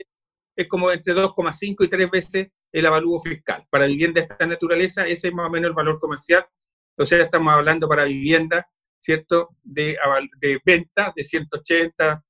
es 0.55 0.67
como 0.67 0.91
entre 0.91 1.13
2,5 1.13 1.85
y 1.85 1.87
3 1.87 2.11
veces 2.11 2.47
el 2.71 2.85
avalúo 2.85 3.19
fiscal. 3.19 3.65
Para 3.69 3.85
vivienda 3.85 4.21
de 4.21 4.27
esta 4.27 4.45
naturaleza, 4.45 5.05
ese 5.05 5.29
es 5.29 5.33
más 5.33 5.47
o 5.47 5.49
menos 5.49 5.69
el 5.69 5.75
valor 5.75 5.99
comercial. 5.99 6.45
O 6.97 7.05
sea, 7.05 7.21
estamos 7.21 7.53
hablando 7.53 7.87
para 7.87 8.05
vivienda, 8.05 8.67
¿cierto? 8.99 9.49
De, 9.63 9.97
de 10.39 10.59
venta 10.65 11.13
de 11.15 11.23
180, 11.23 12.23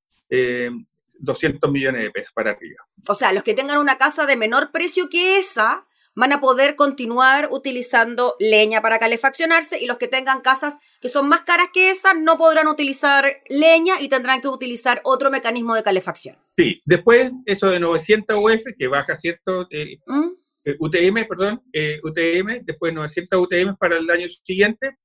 200 1.18 1.68
eh, 1.68 1.72
millones 1.72 2.02
de 2.02 2.10
pesos 2.10 2.32
para 2.32 2.50
arriba. 2.52 2.86
O 3.08 3.14
sea, 3.14 3.32
los 3.32 3.42
que 3.42 3.54
tengan 3.54 3.78
una 3.78 3.96
casa 3.96 4.26
de 4.26 4.36
menor 4.36 4.72
precio 4.72 5.08
que 5.08 5.38
esa, 5.38 5.86
van 6.16 6.32
a 6.32 6.40
poder 6.40 6.74
continuar 6.74 7.48
utilizando 7.52 8.34
leña 8.40 8.80
para 8.80 8.98
calefaccionarse 8.98 9.78
y 9.80 9.86
los 9.86 9.98
que 9.98 10.08
tengan 10.08 10.40
casas 10.40 10.78
que 11.00 11.10
son 11.10 11.28
más 11.28 11.42
caras 11.42 11.68
que 11.72 11.90
esas 11.90 12.14
no 12.18 12.38
podrán 12.38 12.66
utilizar 12.66 13.26
leña 13.48 14.00
y 14.00 14.08
tendrán 14.08 14.40
que 14.40 14.48
utilizar 14.48 15.00
otro 15.04 15.30
mecanismo 15.30 15.74
de 15.74 15.82
calefacción. 15.82 16.36
Sí, 16.56 16.80
después 16.86 17.30
eso 17.44 17.68
de 17.68 17.78
900 17.78 18.36
UF 18.38 18.64
que 18.78 18.88
baja, 18.88 19.14
¿cierto? 19.14 19.68
Eh, 19.70 19.98
¿Mm? 20.06 20.30
eh, 20.64 20.76
UTM, 20.80 21.28
perdón, 21.28 21.62
eh, 21.72 22.00
UTM, 22.02 22.64
después 22.64 22.94
900 22.94 23.38
UTM 23.38 23.76
para 23.76 23.98
el 23.98 24.10
año 24.10 24.26
siguiente 24.28 24.96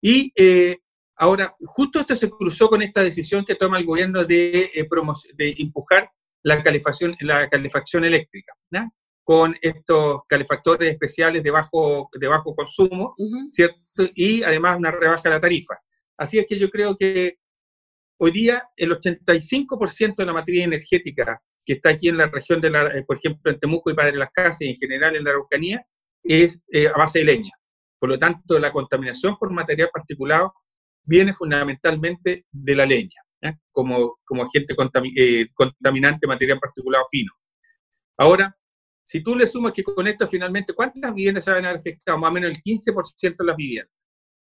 y 0.00 0.32
ahora 1.16 1.54
justo 1.66 2.00
esto 2.00 2.14
se 2.14 2.30
cruzó 2.30 2.68
con 2.68 2.80
esta 2.80 3.02
decisión 3.02 3.44
que 3.44 3.56
toma 3.56 3.76
el 3.78 3.84
gobierno 3.84 4.24
de, 4.24 4.70
de 5.34 5.54
empujar 5.58 6.10
la 6.42 6.62
calefacción, 6.62 7.16
la 7.20 7.50
calefacción 7.50 8.04
eléctrica. 8.04 8.54
¿no? 8.70 8.90
Con 9.30 9.56
estos 9.62 10.22
calefactores 10.26 10.90
especiales 10.90 11.44
de 11.44 11.52
bajo, 11.52 12.10
de 12.18 12.26
bajo 12.26 12.52
consumo, 12.52 13.14
¿cierto? 13.52 13.78
Y 14.16 14.42
además 14.42 14.76
una 14.76 14.90
rebaja 14.90 15.22
de 15.22 15.30
la 15.30 15.40
tarifa. 15.40 15.78
Así 16.18 16.40
es 16.40 16.46
que 16.48 16.58
yo 16.58 16.68
creo 16.68 16.96
que 16.98 17.36
hoy 18.18 18.32
día 18.32 18.64
el 18.76 18.90
85% 18.90 20.16
de 20.16 20.26
la 20.26 20.32
materia 20.32 20.64
energética 20.64 21.40
que 21.64 21.74
está 21.74 21.90
aquí 21.90 22.08
en 22.08 22.16
la 22.16 22.26
región 22.26 22.60
de 22.60 22.70
la, 22.70 22.88
eh, 22.88 23.04
por 23.06 23.18
ejemplo, 23.18 23.52
en 23.52 23.60
Temuco 23.60 23.88
y 23.92 23.94
Padre 23.94 24.16
las 24.16 24.32
Casas 24.32 24.62
y 24.62 24.70
en 24.70 24.76
general 24.76 25.14
en 25.14 25.22
la 25.22 25.30
Araucanía, 25.30 25.86
es 26.24 26.60
eh, 26.72 26.88
a 26.88 26.98
base 26.98 27.20
de 27.20 27.26
leña. 27.26 27.52
Por 28.00 28.08
lo 28.08 28.18
tanto, 28.18 28.58
la 28.58 28.72
contaminación 28.72 29.36
por 29.38 29.52
material 29.52 29.90
particulado 29.92 30.54
viene 31.04 31.32
fundamentalmente 31.32 32.46
de 32.50 32.74
la 32.74 32.84
leña, 32.84 33.22
¿eh? 33.42 33.52
como, 33.70 34.18
como 34.24 34.42
agente 34.42 34.74
contaminante 34.74 36.26
material 36.26 36.58
particulado 36.58 37.04
fino. 37.08 37.32
Ahora, 38.18 38.56
si 39.10 39.24
tú 39.24 39.34
le 39.34 39.44
sumas 39.44 39.72
que 39.72 39.82
con 39.82 40.06
esto 40.06 40.24
finalmente, 40.28 40.72
¿cuántas 40.72 41.12
viviendas 41.12 41.44
se 41.44 41.50
van 41.50 41.64
a 41.64 41.72
afectar? 41.72 42.16
Más 42.16 42.30
o 42.30 42.32
menos 42.32 42.52
el 42.52 42.62
15% 42.62 43.36
de 43.38 43.44
las 43.44 43.56
viviendas. 43.56 43.92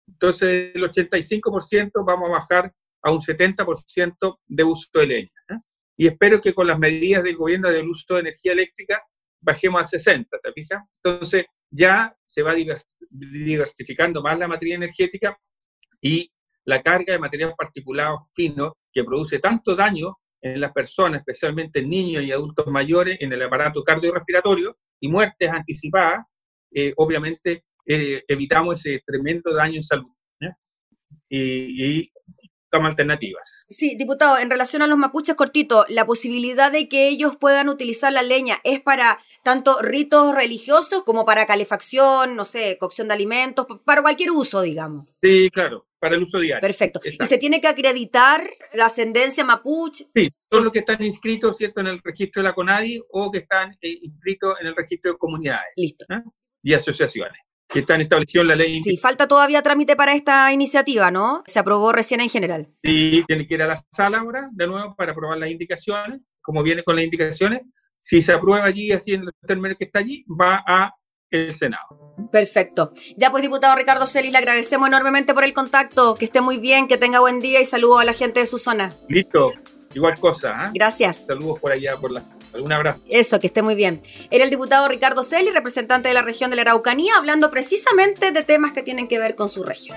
Entonces, 0.06 0.72
el 0.74 0.82
85% 0.82 2.04
vamos 2.04 2.28
a 2.28 2.32
bajar 2.32 2.74
a 3.02 3.10
un 3.10 3.20
70% 3.22 4.38
de 4.46 4.64
uso 4.64 4.90
de 4.92 5.06
leña. 5.06 5.30
¿eh? 5.48 5.54
Y 5.96 6.08
espero 6.08 6.42
que 6.42 6.52
con 6.52 6.66
las 6.66 6.78
medidas 6.78 7.24
del 7.24 7.36
gobierno 7.36 7.70
del 7.70 7.88
uso 7.88 8.12
de 8.12 8.20
energía 8.20 8.52
eléctrica 8.52 9.02
bajemos 9.40 9.80
a 9.80 9.84
60, 9.84 10.38
¿te 10.42 10.52
fijas? 10.52 10.84
Entonces, 11.02 11.46
ya 11.70 12.14
se 12.26 12.42
va 12.42 12.54
diversificando 13.08 14.20
más 14.20 14.38
la 14.38 14.46
materia 14.46 14.74
energética 14.74 15.38
y 16.02 16.30
la 16.66 16.82
carga 16.82 17.14
de 17.14 17.18
material 17.18 17.54
particulado 17.56 18.28
fino 18.34 18.76
que 18.92 19.04
produce 19.04 19.38
tanto 19.38 19.74
daño 19.74 20.18
en 20.42 20.60
las 20.60 20.72
personas, 20.72 21.20
especialmente 21.20 21.80
en 21.80 21.90
niños 21.90 22.22
y 22.22 22.32
adultos 22.32 22.66
mayores, 22.66 23.18
en 23.20 23.32
el 23.32 23.42
aparato 23.42 23.82
cardiorrespiratorio 23.82 24.76
y 25.00 25.08
muertes 25.08 25.50
anticipadas, 25.50 26.24
eh, 26.72 26.92
obviamente 26.96 27.64
eh, 27.86 28.22
evitamos 28.28 28.84
ese 28.84 29.02
tremendo 29.06 29.54
daño 29.54 29.76
en 29.76 29.82
salud. 29.82 30.10
Y, 31.32 32.00
y 32.00 32.12
alternativas. 32.72 33.66
Sí, 33.68 33.96
diputado, 33.96 34.38
en 34.38 34.48
relación 34.48 34.82
a 34.82 34.86
los 34.86 34.96
mapuches 34.96 35.34
cortito, 35.34 35.84
la 35.88 36.06
posibilidad 36.06 36.70
de 36.70 36.88
que 36.88 37.08
ellos 37.08 37.36
puedan 37.36 37.68
utilizar 37.68 38.12
la 38.12 38.22
leña 38.22 38.58
es 38.62 38.80
para 38.80 39.18
tanto 39.42 39.82
ritos 39.82 40.34
religiosos 40.34 41.02
como 41.02 41.24
para 41.26 41.46
calefacción, 41.46 42.36
no 42.36 42.44
sé, 42.44 42.78
cocción 42.78 43.08
de 43.08 43.14
alimentos, 43.14 43.66
para 43.84 44.02
cualquier 44.02 44.30
uso, 44.30 44.62
digamos. 44.62 45.06
Sí, 45.20 45.50
claro 45.50 45.89
para 46.00 46.16
el 46.16 46.22
uso 46.22 46.40
diario. 46.40 46.60
Perfecto. 46.60 47.00
¿Y 47.04 47.26
se 47.26 47.38
tiene 47.38 47.60
que 47.60 47.68
acreditar 47.68 48.50
la 48.72 48.86
ascendencia 48.86 49.44
mapuche? 49.44 50.06
Sí, 50.14 50.30
todos 50.48 50.64
los 50.64 50.72
que 50.72 50.80
están 50.80 51.02
inscritos 51.04 51.58
¿cierto? 51.58 51.80
en 51.80 51.88
el 51.88 52.00
registro 52.02 52.42
de 52.42 52.48
la 52.48 52.54
CONADI 52.54 53.02
o 53.10 53.30
que 53.30 53.38
están 53.38 53.72
eh, 53.80 53.98
inscritos 54.02 54.54
en 54.60 54.68
el 54.68 54.74
registro 54.74 55.12
de 55.12 55.18
comunidades. 55.18 55.72
Listo. 55.76 56.06
¿eh? 56.08 56.22
Y 56.62 56.74
asociaciones 56.74 57.38
que 57.68 57.80
están 57.80 58.00
establecidos 58.00 58.42
en 58.42 58.48
la 58.48 58.56
ley. 58.56 58.80
Sí, 58.80 58.96
falta 58.96 59.28
todavía 59.28 59.62
trámite 59.62 59.94
para 59.94 60.14
esta 60.14 60.52
iniciativa, 60.52 61.12
¿no? 61.12 61.44
Se 61.46 61.60
aprobó 61.60 61.92
recién 61.92 62.20
en 62.20 62.28
general. 62.28 62.68
Sí, 62.82 63.22
tiene 63.28 63.46
que 63.46 63.54
ir 63.54 63.62
a 63.62 63.68
la 63.68 63.76
sala 63.92 64.18
ahora, 64.18 64.48
de 64.52 64.66
nuevo, 64.66 64.96
para 64.96 65.12
aprobar 65.12 65.38
las 65.38 65.50
indicaciones, 65.50 66.20
como 66.42 66.64
viene 66.64 66.82
con 66.82 66.96
las 66.96 67.04
indicaciones. 67.04 67.62
Si 68.00 68.22
se 68.22 68.32
aprueba 68.32 68.64
allí, 68.64 68.90
así 68.90 69.14
en 69.14 69.22
el 69.22 69.30
término 69.46 69.76
que 69.78 69.84
está 69.84 70.00
allí, 70.00 70.24
va 70.28 70.64
a 70.66 70.92
el 71.30 71.52
Senado. 71.52 72.14
Perfecto. 72.30 72.92
Ya 73.16 73.30
pues, 73.30 73.42
diputado 73.42 73.74
Ricardo 73.76 74.06
Celis, 74.06 74.32
le 74.32 74.38
agradecemos 74.38 74.88
enormemente 74.88 75.34
por 75.34 75.44
el 75.44 75.52
contacto, 75.52 76.14
que 76.14 76.24
esté 76.24 76.40
muy 76.40 76.58
bien, 76.58 76.88
que 76.88 76.98
tenga 76.98 77.20
buen 77.20 77.40
día 77.40 77.60
y 77.60 77.64
saludo 77.64 77.98
a 77.98 78.04
la 78.04 78.12
gente 78.12 78.40
de 78.40 78.46
su 78.46 78.58
zona. 78.58 78.94
Listo, 79.08 79.52
igual 79.94 80.18
cosa. 80.18 80.64
¿eh? 80.64 80.70
Gracias. 80.74 81.26
Saludos 81.26 81.60
por 81.60 81.72
allá, 81.72 81.96
por 81.96 82.10
la 82.10 82.22
Un 82.54 82.72
abrazo. 82.72 83.00
Eso, 83.08 83.40
que 83.40 83.46
esté 83.46 83.62
muy 83.62 83.74
bien. 83.74 84.02
Era 84.30 84.44
el 84.44 84.50
diputado 84.50 84.88
Ricardo 84.88 85.22
Celi, 85.22 85.50
representante 85.50 86.08
de 86.08 86.14
la 86.14 86.22
región 86.22 86.50
de 86.50 86.56
la 86.56 86.62
Araucanía, 86.62 87.16
hablando 87.16 87.50
precisamente 87.50 88.32
de 88.32 88.42
temas 88.42 88.72
que 88.72 88.82
tienen 88.82 89.08
que 89.08 89.18
ver 89.18 89.34
con 89.34 89.48
su 89.48 89.62
región. 89.62 89.96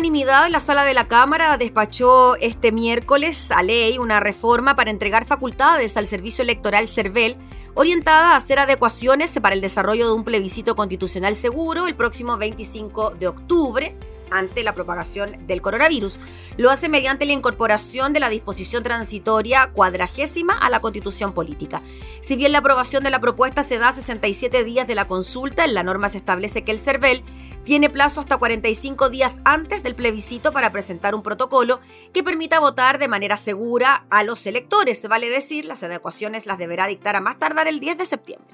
many 0.00 0.09
la 0.30 0.60
sala 0.60 0.84
de 0.84 0.94
la 0.94 1.08
Cámara 1.08 1.56
despachó 1.56 2.36
este 2.36 2.70
miércoles 2.70 3.50
a 3.50 3.64
ley 3.64 3.98
una 3.98 4.20
reforma 4.20 4.76
para 4.76 4.92
entregar 4.92 5.24
facultades 5.24 5.96
al 5.96 6.06
Servicio 6.06 6.42
Electoral 6.42 6.86
CERVEL 6.86 7.36
orientada 7.74 8.32
a 8.32 8.36
hacer 8.36 8.60
adecuaciones 8.60 9.36
para 9.42 9.56
el 9.56 9.60
desarrollo 9.60 10.06
de 10.06 10.14
un 10.14 10.22
plebiscito 10.22 10.76
constitucional 10.76 11.34
seguro 11.34 11.88
el 11.88 11.96
próximo 11.96 12.36
25 12.36 13.10
de 13.18 13.26
octubre 13.26 13.96
ante 14.30 14.62
la 14.62 14.72
propagación 14.72 15.36
del 15.48 15.60
coronavirus. 15.60 16.20
Lo 16.56 16.70
hace 16.70 16.88
mediante 16.88 17.26
la 17.26 17.32
incorporación 17.32 18.12
de 18.12 18.20
la 18.20 18.28
disposición 18.28 18.84
transitoria 18.84 19.72
cuadragésima 19.72 20.54
a 20.54 20.70
la 20.70 20.78
constitución 20.78 21.32
política. 21.32 21.82
Si 22.20 22.36
bien 22.36 22.52
la 22.52 22.58
aprobación 22.58 23.02
de 23.02 23.10
la 23.10 23.18
propuesta 23.18 23.64
se 23.64 23.78
da 23.78 23.88
a 23.88 23.92
67 23.92 24.62
días 24.62 24.86
de 24.86 24.94
la 24.94 25.08
consulta, 25.08 25.64
en 25.64 25.74
la 25.74 25.82
norma 25.82 26.08
se 26.08 26.18
establece 26.18 26.62
que 26.62 26.70
el 26.70 26.78
CERVEL 26.78 27.24
tiene 27.64 27.90
plazo 27.90 28.20
hasta 28.20 28.38
45 28.38 29.10
días 29.10 29.40
antes 29.44 29.82
del 29.82 29.94
plebiscito 29.94 30.19
para 30.52 30.70
presentar 30.70 31.14
un 31.14 31.22
protocolo 31.22 31.80
que 32.12 32.22
permita 32.22 32.60
votar 32.60 32.98
de 32.98 33.08
manera 33.08 33.36
segura 33.36 34.04
a 34.10 34.22
los 34.22 34.46
electores. 34.46 35.06
Vale 35.08 35.30
decir, 35.30 35.64
las 35.64 35.82
adecuaciones 35.82 36.46
las 36.46 36.58
deberá 36.58 36.86
dictar 36.86 37.16
a 37.16 37.20
más 37.20 37.38
tardar 37.38 37.68
el 37.68 37.80
10 37.80 37.98
de 37.98 38.04
septiembre. 38.04 38.48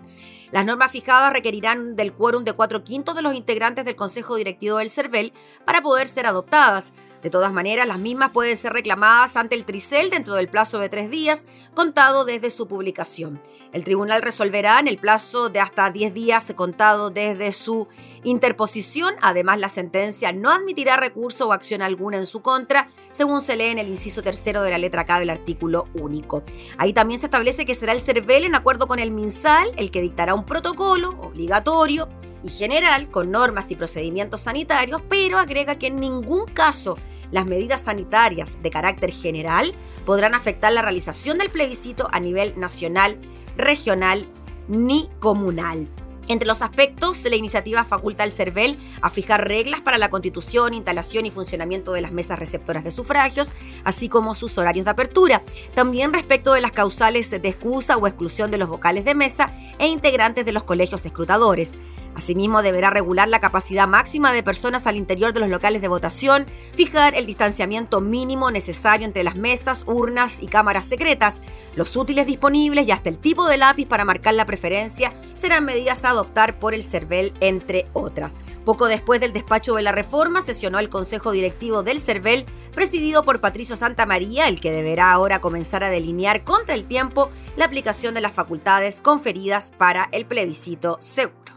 Las 0.52 0.64
normas 0.64 0.92
fijadas 0.92 1.32
requerirán 1.32 1.96
del 1.96 2.12
quórum 2.12 2.44
de 2.44 2.52
cuatro 2.52 2.84
quintos 2.84 3.16
de 3.16 3.22
los 3.22 3.34
integrantes 3.34 3.84
del 3.84 3.96
Consejo 3.96 4.36
Directivo 4.36 4.78
del 4.78 4.90
CERVEL 4.90 5.32
para 5.64 5.82
poder 5.82 6.06
ser 6.06 6.26
adoptadas. 6.26 6.92
De 7.22 7.30
todas 7.30 7.52
maneras, 7.52 7.88
las 7.88 7.98
mismas 7.98 8.30
pueden 8.30 8.56
ser 8.56 8.72
reclamadas 8.72 9.36
ante 9.36 9.56
el 9.56 9.64
Tricel 9.64 10.10
dentro 10.10 10.34
del 10.34 10.48
plazo 10.48 10.78
de 10.78 10.88
tres 10.88 11.10
días, 11.10 11.46
contado 11.74 12.24
desde 12.24 12.50
su 12.50 12.68
publicación. 12.68 13.40
El 13.72 13.82
tribunal 13.82 14.22
resolverá 14.22 14.78
en 14.78 14.86
el 14.86 14.98
plazo 14.98 15.48
de 15.48 15.58
hasta 15.58 15.90
10 15.90 16.14
días 16.14 16.52
contado 16.54 17.10
desde 17.10 17.50
su 17.50 17.88
interposición. 18.26 19.14
Además, 19.22 19.60
la 19.60 19.68
sentencia 19.68 20.32
no 20.32 20.50
admitirá 20.50 20.96
recurso 20.96 21.46
o 21.46 21.52
acción 21.52 21.80
alguna 21.80 22.16
en 22.16 22.26
su 22.26 22.42
contra, 22.42 22.88
según 23.10 23.40
se 23.40 23.56
lee 23.56 23.66
en 23.66 23.78
el 23.78 23.88
inciso 23.88 24.20
tercero 24.20 24.62
de 24.62 24.70
la 24.70 24.78
letra 24.78 25.04
K 25.04 25.20
del 25.20 25.30
artículo 25.30 25.86
único. 25.94 26.42
Ahí 26.76 26.92
también 26.92 27.20
se 27.20 27.26
establece 27.26 27.64
que 27.64 27.74
será 27.74 27.92
el 27.92 28.00
CERVEL, 28.00 28.44
en 28.44 28.56
acuerdo 28.56 28.88
con 28.88 28.98
el 28.98 29.12
MinSal, 29.12 29.70
el 29.76 29.92
que 29.92 30.02
dictará 30.02 30.34
un 30.34 30.44
protocolo 30.44 31.10
obligatorio 31.20 32.08
y 32.42 32.48
general 32.48 33.10
con 33.10 33.30
normas 33.30 33.70
y 33.70 33.76
procedimientos 33.76 34.40
sanitarios, 34.40 35.02
pero 35.08 35.38
agrega 35.38 35.78
que 35.78 35.86
en 35.86 36.00
ningún 36.00 36.46
caso 36.46 36.98
las 37.30 37.46
medidas 37.46 37.82
sanitarias 37.82 38.60
de 38.62 38.70
carácter 38.70 39.12
general 39.12 39.72
podrán 40.04 40.34
afectar 40.34 40.72
la 40.72 40.82
realización 40.82 41.38
del 41.38 41.50
plebiscito 41.50 42.08
a 42.10 42.20
nivel 42.20 42.58
nacional, 42.58 43.18
regional 43.56 44.24
ni 44.68 45.08
comunal. 45.20 45.88
Entre 46.28 46.46
los 46.46 46.60
aspectos, 46.60 47.24
la 47.24 47.36
iniciativa 47.36 47.84
faculta 47.84 48.24
al 48.24 48.32
CERVEL 48.32 48.76
a 49.00 49.10
fijar 49.10 49.46
reglas 49.46 49.80
para 49.80 49.96
la 49.96 50.10
constitución, 50.10 50.74
instalación 50.74 51.24
y 51.24 51.30
funcionamiento 51.30 51.92
de 51.92 52.00
las 52.00 52.10
mesas 52.10 52.38
receptoras 52.38 52.82
de 52.82 52.90
sufragios, 52.90 53.52
así 53.84 54.08
como 54.08 54.34
sus 54.34 54.58
horarios 54.58 54.86
de 54.86 54.90
apertura. 54.90 55.42
También 55.74 56.12
respecto 56.12 56.52
de 56.52 56.60
las 56.60 56.72
causales 56.72 57.30
de 57.30 57.48
excusa 57.48 57.96
o 57.96 58.08
exclusión 58.08 58.50
de 58.50 58.58
los 58.58 58.68
vocales 58.68 59.04
de 59.04 59.14
mesa 59.14 59.52
e 59.78 59.86
integrantes 59.86 60.44
de 60.44 60.52
los 60.52 60.64
colegios 60.64 61.06
escrutadores. 61.06 61.74
Asimismo, 62.16 62.62
deberá 62.62 62.88
regular 62.88 63.28
la 63.28 63.40
capacidad 63.40 63.86
máxima 63.86 64.32
de 64.32 64.42
personas 64.42 64.86
al 64.86 64.96
interior 64.96 65.34
de 65.34 65.40
los 65.40 65.50
locales 65.50 65.82
de 65.82 65.88
votación, 65.88 66.46
fijar 66.72 67.14
el 67.14 67.26
distanciamiento 67.26 68.00
mínimo 68.00 68.50
necesario 68.50 69.06
entre 69.06 69.22
las 69.22 69.36
mesas, 69.36 69.84
urnas 69.86 70.42
y 70.42 70.46
cámaras 70.46 70.86
secretas. 70.86 71.42
Los 71.76 71.94
útiles 71.94 72.26
disponibles 72.26 72.88
y 72.88 72.90
hasta 72.90 73.10
el 73.10 73.18
tipo 73.18 73.46
de 73.46 73.58
lápiz 73.58 73.86
para 73.86 74.06
marcar 74.06 74.32
la 74.32 74.46
preferencia 74.46 75.12
serán 75.34 75.66
medidas 75.66 76.06
a 76.06 76.10
adoptar 76.10 76.58
por 76.58 76.72
el 76.72 76.84
CERVEL, 76.84 77.34
entre 77.40 77.86
otras. 77.92 78.36
Poco 78.64 78.86
después 78.86 79.20
del 79.20 79.34
despacho 79.34 79.74
de 79.74 79.82
la 79.82 79.92
reforma, 79.92 80.40
sesionó 80.40 80.78
el 80.78 80.88
Consejo 80.88 81.32
Directivo 81.32 81.82
del 81.82 82.00
CERVEL, 82.00 82.46
presidido 82.74 83.24
por 83.24 83.40
Patricio 83.40 83.76
Santa 83.76 84.06
María, 84.06 84.48
el 84.48 84.62
que 84.62 84.72
deberá 84.72 85.12
ahora 85.12 85.40
comenzar 85.40 85.84
a 85.84 85.90
delinear 85.90 86.44
contra 86.44 86.74
el 86.74 86.86
tiempo 86.86 87.30
la 87.56 87.66
aplicación 87.66 88.14
de 88.14 88.22
las 88.22 88.32
facultades 88.32 89.02
conferidas 89.02 89.70
para 89.76 90.08
el 90.12 90.24
plebiscito 90.24 90.96
seguro. 91.00 91.55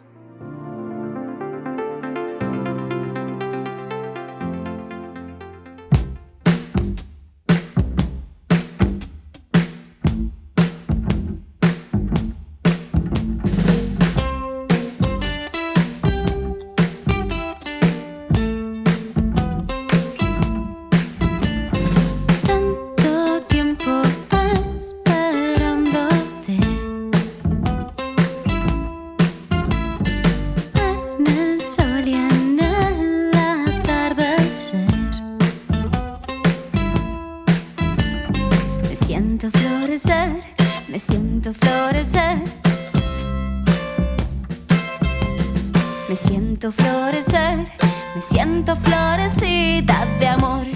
siento 41.49 41.53
florecer. 41.53 42.41
Me 46.07 46.15
siento 46.15 46.71
florecer, 46.71 47.67
me 48.15 48.21
siento 48.21 48.75
florecida 48.75 50.05
de 50.19 50.27
amor. 50.27 50.68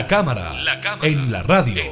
La 0.00 0.06
cámara, 0.06 0.54
en, 1.02 1.30
la 1.30 1.42
radio. 1.42 1.82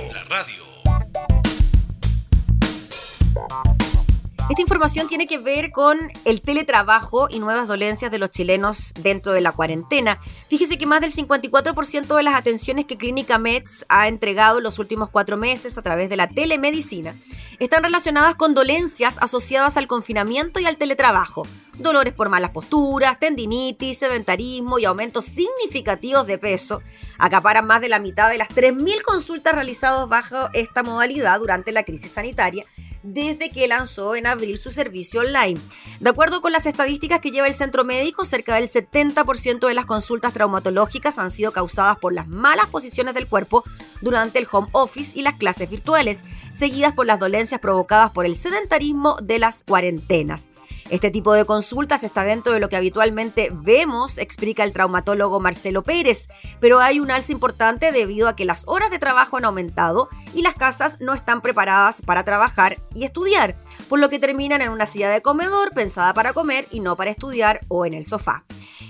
Esta 4.48 4.62
información 4.62 5.08
tiene 5.08 5.26
que 5.26 5.36
ver 5.36 5.70
con 5.70 5.98
el 6.24 6.40
teletrabajo 6.40 7.28
y 7.28 7.38
nuevas 7.38 7.68
dolencias 7.68 8.10
de 8.10 8.16
los 8.16 8.30
chilenos 8.30 8.94
dentro 8.98 9.34
de 9.34 9.42
la 9.42 9.52
cuarentena. 9.52 10.18
Fíjese 10.48 10.78
que 10.78 10.86
más 10.86 11.02
del 11.02 11.12
54% 11.12 12.16
de 12.16 12.22
las 12.22 12.34
atenciones 12.34 12.86
que 12.86 12.96
Clínica 12.96 13.36
Meds 13.36 13.84
ha 13.90 14.08
entregado 14.08 14.56
en 14.56 14.64
los 14.64 14.78
últimos 14.78 15.10
cuatro 15.10 15.36
meses 15.36 15.76
a 15.76 15.82
través 15.82 16.08
de 16.08 16.16
la 16.16 16.28
telemedicina 16.28 17.14
están 17.58 17.82
relacionadas 17.82 18.36
con 18.36 18.54
dolencias 18.54 19.18
asociadas 19.20 19.76
al 19.76 19.86
confinamiento 19.86 20.60
y 20.60 20.64
al 20.64 20.78
teletrabajo. 20.78 21.46
Dolores 21.78 22.12
por 22.12 22.28
malas 22.28 22.50
posturas, 22.50 23.20
tendinitis, 23.20 23.98
sedentarismo 23.98 24.80
y 24.80 24.84
aumentos 24.84 25.24
significativos 25.24 26.26
de 26.26 26.36
peso 26.36 26.82
acaparan 27.18 27.66
más 27.66 27.80
de 27.80 27.88
la 27.88 28.00
mitad 28.00 28.28
de 28.28 28.38
las 28.38 28.48
3.000 28.48 29.02
consultas 29.02 29.54
realizadas 29.54 30.08
bajo 30.08 30.48
esta 30.54 30.82
modalidad 30.82 31.38
durante 31.38 31.70
la 31.70 31.84
crisis 31.84 32.10
sanitaria 32.10 32.64
desde 33.02 33.48
que 33.48 33.68
lanzó 33.68 34.16
en 34.16 34.26
abril 34.26 34.56
su 34.58 34.70
servicio 34.70 35.20
online. 35.20 35.60
De 36.00 36.10
acuerdo 36.10 36.40
con 36.40 36.52
las 36.52 36.66
estadísticas 36.66 37.20
que 37.20 37.30
lleva 37.30 37.46
el 37.46 37.54
centro 37.54 37.84
médico, 37.84 38.24
cerca 38.24 38.56
del 38.56 38.68
70% 38.68 39.66
de 39.66 39.74
las 39.74 39.86
consultas 39.86 40.32
traumatológicas 40.32 41.18
han 41.18 41.30
sido 41.30 41.52
causadas 41.52 41.96
por 41.96 42.12
las 42.12 42.26
malas 42.26 42.66
posiciones 42.66 43.14
del 43.14 43.28
cuerpo 43.28 43.64
durante 44.00 44.38
el 44.38 44.48
home 44.50 44.68
office 44.72 45.18
y 45.18 45.22
las 45.22 45.36
clases 45.36 45.70
virtuales, 45.70 46.24
seguidas 46.52 46.92
por 46.92 47.06
las 47.06 47.20
dolencias 47.20 47.60
provocadas 47.60 48.10
por 48.10 48.26
el 48.26 48.36
sedentarismo 48.36 49.16
de 49.22 49.38
las 49.38 49.62
cuarentenas. 49.64 50.48
Este 50.90 51.10
tipo 51.10 51.34
de 51.34 51.44
consultas 51.44 52.02
está 52.02 52.24
dentro 52.24 52.52
de 52.52 52.60
lo 52.60 52.70
que 52.70 52.76
habitualmente 52.76 53.50
vemos, 53.52 54.16
explica 54.16 54.64
el 54.64 54.72
traumatólogo 54.72 55.38
Marcelo 55.38 55.82
Pérez, 55.82 56.28
pero 56.60 56.80
hay 56.80 56.98
un 56.98 57.10
alza 57.10 57.32
importante 57.32 57.92
debido 57.92 58.26
a 58.26 58.34
que 58.34 58.46
las 58.46 58.64
horas 58.66 58.90
de 58.90 58.98
trabajo 58.98 59.36
han 59.36 59.44
aumentado 59.44 60.08
y 60.34 60.40
las 60.40 60.54
casas 60.54 60.98
no 60.98 61.12
están 61.12 61.42
preparadas 61.42 62.00
para 62.00 62.24
trabajar 62.24 62.80
y 62.94 63.04
estudiar, 63.04 63.58
por 63.90 63.98
lo 63.98 64.08
que 64.08 64.18
terminan 64.18 64.62
en 64.62 64.70
una 64.70 64.86
silla 64.86 65.10
de 65.10 65.20
comedor 65.20 65.72
pensada 65.74 66.14
para 66.14 66.32
comer 66.32 66.66
y 66.70 66.80
no 66.80 66.96
para 66.96 67.10
estudiar 67.10 67.60
o 67.68 67.84
en 67.84 67.92
el 67.92 68.04
sofá. 68.04 68.44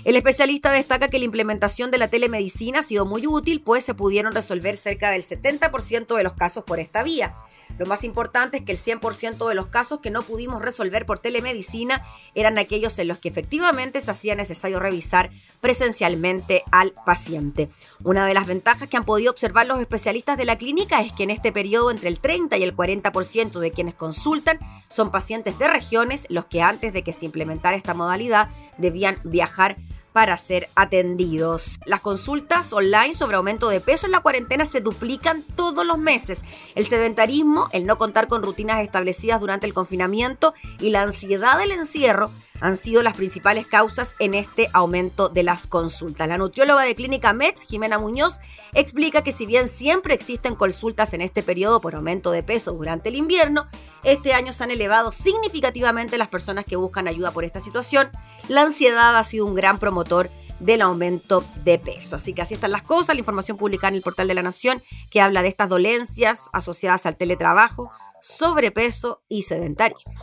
El 0.05 0.15
especialista 0.15 0.71
destaca 0.71 1.09
que 1.09 1.19
la 1.19 1.25
implementación 1.25 1.91
de 1.91 1.97
la 1.97 2.07
telemedicina 2.07 2.79
ha 2.79 2.83
sido 2.83 3.05
muy 3.05 3.27
útil, 3.27 3.61
pues 3.61 3.83
se 3.83 3.93
pudieron 3.93 4.31
resolver 4.31 4.77
cerca 4.77 5.11
del 5.11 5.25
70% 5.25 6.15
de 6.15 6.23
los 6.23 6.33
casos 6.33 6.63
por 6.63 6.79
esta 6.79 7.03
vía. 7.03 7.35
Lo 7.77 7.85
más 7.85 8.03
importante 8.03 8.57
es 8.57 8.63
que 8.63 8.71
el 8.71 8.77
100% 8.77 9.47
de 9.47 9.55
los 9.55 9.67
casos 9.67 9.99
que 9.99 10.11
no 10.11 10.23
pudimos 10.23 10.61
resolver 10.61 11.05
por 11.05 11.19
telemedicina 11.19 12.05
eran 12.35 12.57
aquellos 12.57 12.97
en 12.99 13.07
los 13.07 13.19
que 13.19 13.29
efectivamente 13.29 14.01
se 14.01 14.11
hacía 14.11 14.35
necesario 14.35 14.79
revisar 14.79 15.29
presencialmente 15.61 16.63
al 16.71 16.93
paciente. 17.05 17.69
Una 18.03 18.25
de 18.25 18.33
las 18.33 18.47
ventajas 18.47 18.87
que 18.89 18.97
han 18.97 19.05
podido 19.05 19.31
observar 19.31 19.67
los 19.67 19.79
especialistas 19.79 20.37
de 20.37 20.45
la 20.45 20.57
clínica 20.57 21.01
es 21.01 21.13
que 21.13 21.23
en 21.23 21.29
este 21.29 21.51
periodo 21.51 21.91
entre 21.91 22.09
el 22.09 22.19
30 22.19 22.57
y 22.57 22.63
el 22.63 22.75
40% 22.75 23.59
de 23.59 23.71
quienes 23.71 23.95
consultan 23.95 24.59
son 24.87 25.11
pacientes 25.11 25.57
de 25.57 25.67
regiones 25.67 26.27
los 26.29 26.45
que 26.45 26.61
antes 26.61 26.93
de 26.93 27.03
que 27.03 27.13
se 27.13 27.25
implementara 27.25 27.77
esta 27.77 27.93
modalidad 27.93 28.49
debían 28.77 29.19
viajar 29.23 29.77
para 30.13 30.37
ser 30.37 30.69
atendidos. 30.75 31.79
Las 31.85 32.01
consultas 32.01 32.73
online 32.73 33.13
sobre 33.13 33.37
aumento 33.37 33.69
de 33.69 33.81
peso 33.81 34.05
en 34.05 34.11
la 34.11 34.21
cuarentena 34.21 34.65
se 34.65 34.81
duplican 34.81 35.43
todos 35.55 35.85
los 35.85 35.97
meses. 35.97 36.39
El 36.75 36.85
sedentarismo, 36.85 37.69
el 37.71 37.85
no 37.85 37.97
contar 37.97 38.27
con 38.27 38.43
rutinas 38.43 38.81
establecidas 38.81 39.39
durante 39.39 39.67
el 39.67 39.73
confinamiento 39.73 40.53
y 40.79 40.89
la 40.89 41.03
ansiedad 41.03 41.57
del 41.57 41.71
encierro 41.71 42.31
han 42.61 42.77
sido 42.77 43.03
las 43.03 43.15
principales 43.15 43.67
causas 43.67 44.15
en 44.19 44.33
este 44.33 44.69
aumento 44.73 45.29
de 45.29 45.43
las 45.43 45.67
consultas. 45.67 46.27
La 46.27 46.37
nutrióloga 46.37 46.83
de 46.83 46.95
Clínica 46.95 47.33
METS, 47.33 47.63
Jimena 47.63 47.99
Muñoz, 47.99 48.39
explica 48.73 49.23
que 49.23 49.31
si 49.31 49.45
bien 49.45 49.67
siempre 49.67 50.13
existen 50.13 50.55
consultas 50.55 51.13
en 51.13 51.21
este 51.21 51.43
periodo 51.43 51.81
por 51.81 51.95
aumento 51.95 52.31
de 52.31 52.43
peso 52.43 52.73
durante 52.73 53.09
el 53.09 53.15
invierno, 53.15 53.67
este 54.03 54.33
año 54.33 54.53
se 54.53 54.63
han 54.63 54.71
elevado 54.71 55.11
significativamente 55.11 56.17
las 56.17 56.27
personas 56.27 56.65
que 56.65 56.75
buscan 56.75 57.07
ayuda 57.07 57.31
por 57.31 57.43
esta 57.43 57.59
situación. 57.59 58.09
La 58.47 58.61
ansiedad 58.61 59.17
ha 59.17 59.23
sido 59.23 59.45
un 59.45 59.55
gran 59.55 59.79
promotor 59.79 60.29
del 60.59 60.81
aumento 60.81 61.43
de 61.63 61.79
peso. 61.79 62.15
Así 62.15 62.33
que 62.33 62.41
así 62.41 62.53
están 62.53 62.71
las 62.71 62.83
cosas, 62.83 63.15
la 63.15 63.19
información 63.19 63.57
publicada 63.57 63.89
en 63.89 63.95
el 63.95 64.01
portal 64.01 64.27
de 64.27 64.33
la 64.33 64.43
Nación 64.43 64.83
que 65.09 65.21
habla 65.21 65.41
de 65.41 65.47
estas 65.47 65.69
dolencias 65.69 66.49
asociadas 66.53 67.05
al 67.05 67.17
teletrabajo, 67.17 67.91
sobrepeso 68.21 69.21
y 69.29 69.43
sedentarismo. 69.43 70.13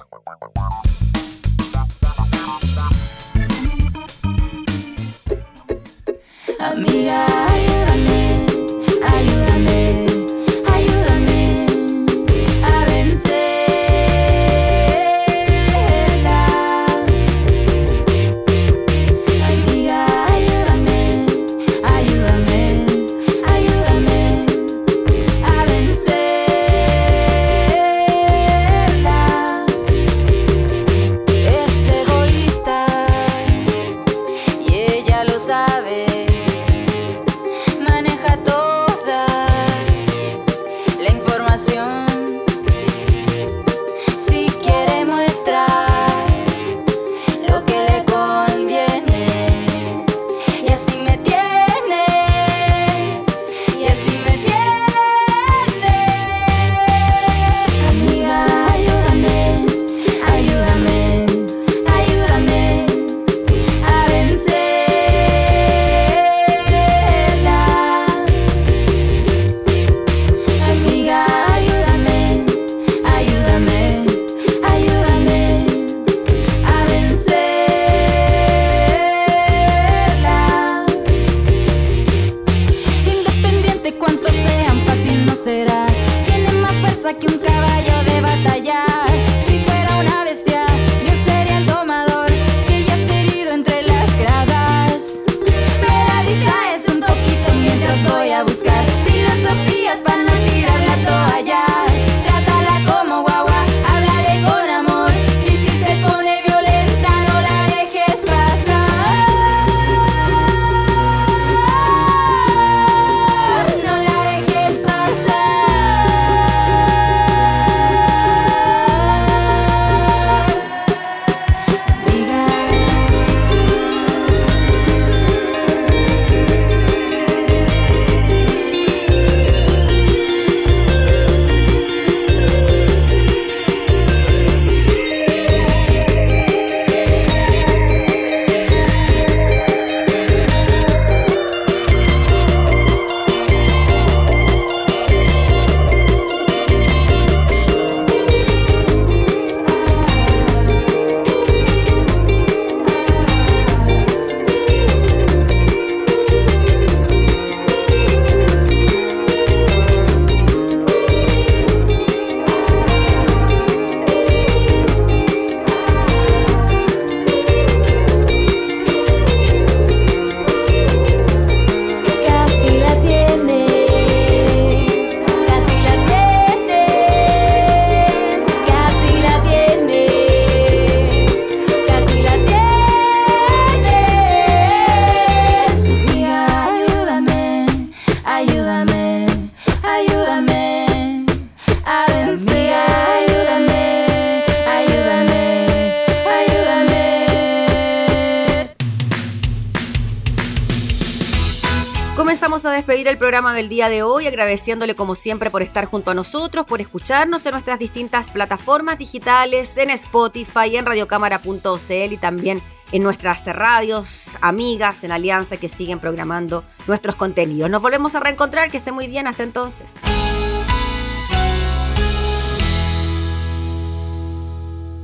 Despedir 202.86 203.08
el 203.08 203.18
programa 203.18 203.52
del 203.52 203.68
día 203.68 203.88
de 203.88 204.04
hoy 204.04 204.28
agradeciéndole 204.28 204.94
como 204.94 205.16
siempre 205.16 205.50
por 205.50 205.60
estar 205.60 205.86
junto 205.86 206.12
a 206.12 206.14
nosotros, 206.14 206.66
por 206.66 206.80
escucharnos 206.80 207.44
en 207.44 207.50
nuestras 207.50 207.80
distintas 207.80 208.30
plataformas 208.30 208.96
digitales, 208.96 209.76
en 209.76 209.90
Spotify, 209.90 210.76
en 210.76 210.86
radiocámara.cl 210.86 212.12
y 212.12 212.16
también 212.16 212.62
en 212.92 213.02
nuestras 213.02 213.44
radios 213.46 214.38
amigas 214.40 215.02
en 215.02 215.10
Alianza 215.10 215.56
que 215.56 215.66
siguen 215.66 215.98
programando 215.98 216.62
nuestros 216.86 217.16
contenidos. 217.16 217.68
Nos 217.70 217.82
volvemos 217.82 218.14
a 218.14 218.20
reencontrar, 218.20 218.70
que 218.70 218.76
esté 218.76 218.92
muy 218.92 219.08
bien 219.08 219.26
hasta 219.26 219.42
entonces. 219.42 219.96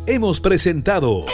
Hemos 0.06 0.38
presentado 0.38 1.26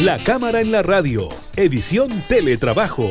La 0.00 0.24
Cámara 0.24 0.62
en 0.62 0.72
la 0.72 0.82
Radio, 0.82 1.28
edición 1.54 2.08
Teletrabajo. 2.28 3.10